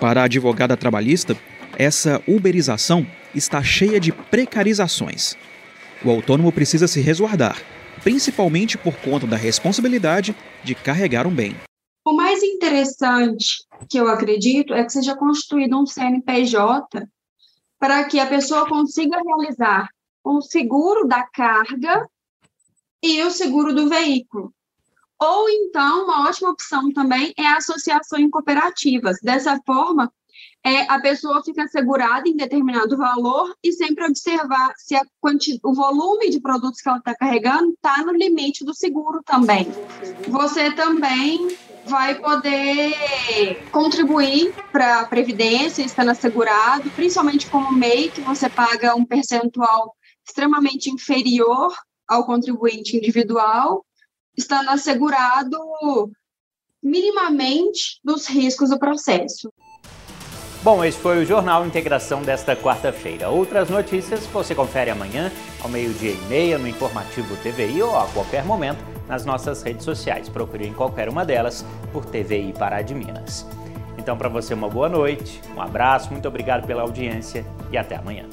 Para 0.00 0.22
a 0.22 0.24
advogada 0.24 0.76
trabalhista, 0.76 1.36
essa 1.78 2.20
uberização 2.26 3.06
está 3.34 3.62
cheia 3.62 3.98
de 3.98 4.12
precarizações. 4.12 5.36
O 6.04 6.10
autônomo 6.10 6.50
precisa 6.50 6.88
se 6.88 7.00
resguardar, 7.00 7.56
principalmente 8.02 8.76
por 8.76 8.94
conta 8.96 9.26
da 9.26 9.36
responsabilidade 9.36 10.34
de 10.64 10.74
carregar 10.74 11.26
um 11.26 11.30
bem. 11.30 11.56
O 12.04 12.12
mais 12.12 12.42
interessante 12.42 13.64
que 13.88 13.98
eu 13.98 14.08
acredito 14.08 14.74
é 14.74 14.82
que 14.84 14.92
seja 14.92 15.16
constituído 15.16 15.78
um 15.78 15.86
CNPJ 15.86 17.08
para 17.78 18.04
que 18.04 18.18
a 18.18 18.26
pessoa 18.26 18.68
consiga 18.68 19.20
realizar 19.24 19.88
o 20.24 20.40
seguro 20.40 21.06
da 21.06 21.22
carga 21.22 22.08
e 23.02 23.22
o 23.22 23.30
seguro 23.30 23.74
do 23.74 23.88
veículo. 23.88 24.52
Ou 25.20 25.48
então, 25.48 26.04
uma 26.04 26.28
ótima 26.28 26.50
opção 26.50 26.92
também 26.92 27.32
é 27.36 27.46
a 27.46 27.58
associação 27.58 28.18
em 28.18 28.28
cooperativas. 28.28 29.18
Dessa 29.22 29.60
forma, 29.64 30.12
é, 30.64 30.82
a 30.90 31.00
pessoa 31.00 31.42
fica 31.44 31.68
segurada 31.68 32.28
em 32.28 32.36
determinado 32.36 32.96
valor 32.96 33.54
e 33.62 33.72
sempre 33.72 34.04
observar 34.04 34.72
se 34.76 34.96
o 35.62 35.74
volume 35.74 36.30
de 36.30 36.40
produtos 36.40 36.80
que 36.80 36.88
ela 36.88 36.98
está 36.98 37.14
carregando 37.14 37.72
está 37.72 37.98
no 38.04 38.12
limite 38.12 38.64
do 38.64 38.74
seguro 38.74 39.22
também. 39.24 39.68
Você 40.28 40.72
também 40.72 41.56
vai 41.86 42.14
poder 42.14 43.62
contribuir 43.70 44.54
para 44.70 45.00
a 45.00 45.06
Previdência, 45.06 45.82
estando 45.82 46.10
assegurado, 46.10 46.90
principalmente 46.90 47.46
como 47.46 47.72
MEI, 47.72 48.10
que 48.10 48.20
você 48.20 48.48
paga 48.48 48.94
um 48.94 49.04
percentual 49.04 49.94
extremamente 50.24 50.90
inferior 50.90 51.72
ao 52.06 52.24
contribuinte 52.24 52.96
individual, 52.96 53.84
estando 54.36 54.70
assegurado 54.70 55.58
minimamente 56.82 58.00
dos 58.02 58.26
riscos 58.26 58.70
do 58.70 58.78
processo. 58.78 59.52
Bom, 60.62 60.84
esse 60.84 60.98
foi 60.98 61.20
o 61.20 61.26
Jornal 61.26 61.66
Integração 61.66 62.22
desta 62.22 62.54
quarta-feira. 62.54 63.28
Outras 63.28 63.68
notícias 63.68 64.24
você 64.26 64.54
confere 64.54 64.90
amanhã, 64.90 65.32
ao 65.60 65.68
meio-dia 65.68 66.12
e 66.12 66.20
meia, 66.28 66.56
no 66.56 66.68
Informativo 66.68 67.36
TVI 67.38 67.82
ou 67.82 67.96
a 67.98 68.06
qualquer 68.08 68.44
momento 68.44 68.91
nas 69.12 69.26
nossas 69.26 69.62
redes 69.62 69.84
sociais. 69.84 70.30
Procure 70.30 70.66
em 70.66 70.72
qualquer 70.72 71.06
uma 71.06 71.22
delas 71.22 71.66
por 71.92 72.06
TVI 72.06 72.54
Pará 72.58 72.80
de 72.80 72.94
Minas. 72.94 73.46
Então, 73.98 74.16
para 74.16 74.30
você, 74.30 74.54
uma 74.54 74.70
boa 74.70 74.88
noite, 74.88 75.38
um 75.54 75.60
abraço, 75.60 76.10
muito 76.10 76.26
obrigado 76.26 76.66
pela 76.66 76.80
audiência 76.80 77.44
e 77.70 77.76
até 77.76 77.96
amanhã. 77.96 78.24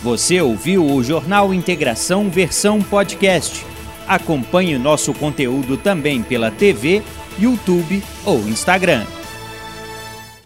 Você 0.00 0.40
ouviu 0.40 0.86
o 0.86 1.02
Jornal 1.02 1.52
Integração 1.52 2.30
versão 2.30 2.80
podcast. 2.80 3.66
Acompanhe 4.06 4.78
nosso 4.78 5.12
conteúdo 5.12 5.76
também 5.76 6.22
pela 6.22 6.52
TV, 6.52 7.02
YouTube 7.36 8.00
ou 8.24 8.38
Instagram. 8.40 9.04